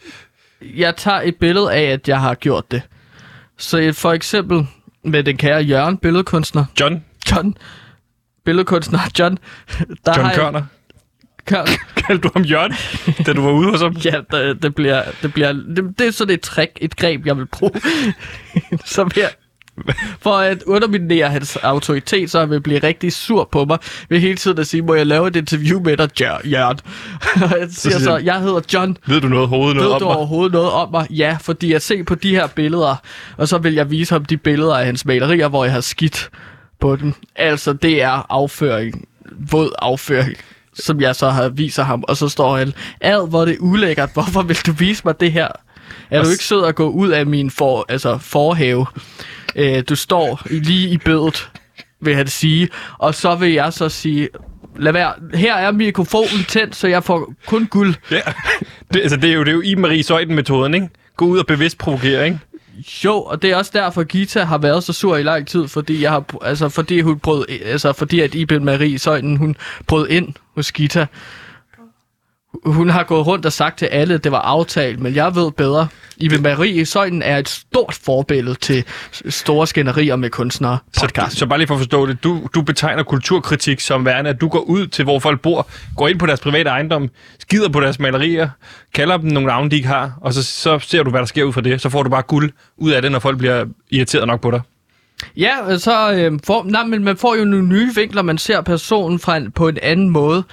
[0.61, 2.82] Jeg tager et billede af, at jeg har gjort det.
[3.57, 4.67] Så et- for eksempel
[5.03, 6.65] med den kære Jørgen, billedkunstner.
[6.79, 7.57] John, John,
[8.45, 9.37] billedkunstner John.
[10.05, 10.63] Der John Kørner.
[11.45, 11.65] Kør,
[12.07, 12.73] Kaldte du ham Jørgen,
[13.25, 13.93] da du var ude hos ham?
[14.05, 17.37] ja, det, det, bliver, det, bliver, det, det er sådan et trick, et greb, jeg
[17.37, 17.71] vil bruge.
[18.85, 19.29] Som jeg,
[20.23, 23.78] for at underminere hans autoritet, så han vil blive rigtig sur på mig,
[24.09, 26.80] ved hele tiden at sige, må jeg lave et interview med dig, Jør- Jørgen?
[27.59, 28.97] Jeg siger så, han, jeg hedder John.
[29.07, 30.15] Ved du noget overhovedet noget Ved om du mig?
[30.17, 31.07] overhovedet noget om mig?
[31.09, 32.95] Ja, fordi jeg ser på de her billeder,
[33.38, 36.30] og så vil jeg vise ham de billeder af hans malerier, hvor jeg har skidt
[36.80, 37.13] på dem.
[37.36, 39.07] Altså, det er afføring.
[39.51, 40.38] Våd afføring
[40.80, 44.09] som jeg så har viser ham, og så står han, ad, hvor er det ulækkert,
[44.13, 45.47] hvorfor vil du vise mig det her?
[46.11, 48.86] Er du ikke sød at gå ud af min for, altså forhave?
[49.55, 51.49] Øh, du står lige i bødet,
[52.01, 54.29] vil han sige, og så vil jeg så sige,
[54.79, 57.95] lad være, her er mikrofonen tændt, så jeg får kun guld.
[58.11, 58.21] Ja.
[58.93, 60.89] Det, altså, det er jo, det er jo i Marie Søjden-metoden, ikke?
[61.17, 62.39] Gå ud og bevidst provokere, ikke?
[63.05, 66.01] Jo, og det er også derfor, Gita har været så sur i lang tid, fordi
[66.01, 69.55] jeg har, altså fordi hun brød, altså fordi at Iben Marie Søjden, hun
[69.87, 71.05] brød ind hos Gita.
[72.65, 75.51] Hun har gået rundt og sagt til alle, at det var aftalt, men jeg ved
[75.51, 75.87] bedre.
[76.17, 78.83] Iben Marie Søjden er et stort forbillede til
[79.29, 80.77] store skænderier med kunstnere.
[80.93, 81.37] Så, Podcast.
[81.37, 82.23] så bare lige for at forstå det.
[82.23, 86.07] Du, du betegner kulturkritik som værende, at du går ud til, hvor folk bor, går
[86.07, 88.49] ind på deres private ejendom, skider på deres malerier,
[88.93, 91.43] kalder dem nogle navne, de ikke har, og så, så ser du, hvad der sker
[91.43, 91.81] ud fra det.
[91.81, 94.61] Så får du bare guld ud af det, når folk bliver irriteret nok på dig.
[95.37, 99.19] Ja, så øh, får, nej, men man får jo nogle nye vinkler, man ser personen
[99.19, 100.43] fra en, på en anden måde.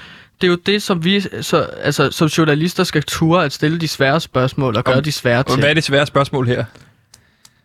[0.40, 3.88] Det er jo det, som vi så, altså, som journalister skal ture at stille de
[3.88, 5.58] svære spørgsmål og gøre de svære ting.
[5.58, 6.64] hvad er det svære spørgsmål her?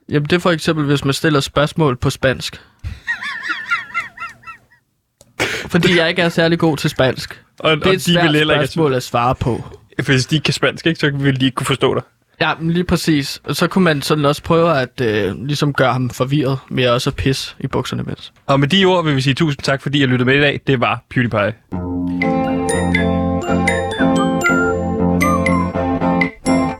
[0.09, 2.61] Jamen, det er for eksempel, hvis man stiller spørgsmål på spansk.
[5.67, 7.41] Fordi jeg ikke er særlig god til spansk.
[7.59, 9.63] Og, Det er og et svært vil heller ikke- spørgsmål at svare på.
[10.05, 12.03] Hvis de ikke kan spansk, ikke, så vil de ikke kunne forstå dig.
[12.41, 13.41] Ja, men lige præcis.
[13.43, 17.09] Og så kunne man sådan også prøve at øh, ligesom gøre ham forvirret med også
[17.09, 18.13] at pisse i bukserne med.
[18.45, 20.61] Og med de ord vil vi sige tusind tak, fordi I lyttede med i dag.
[20.67, 21.53] Det var PewDiePie.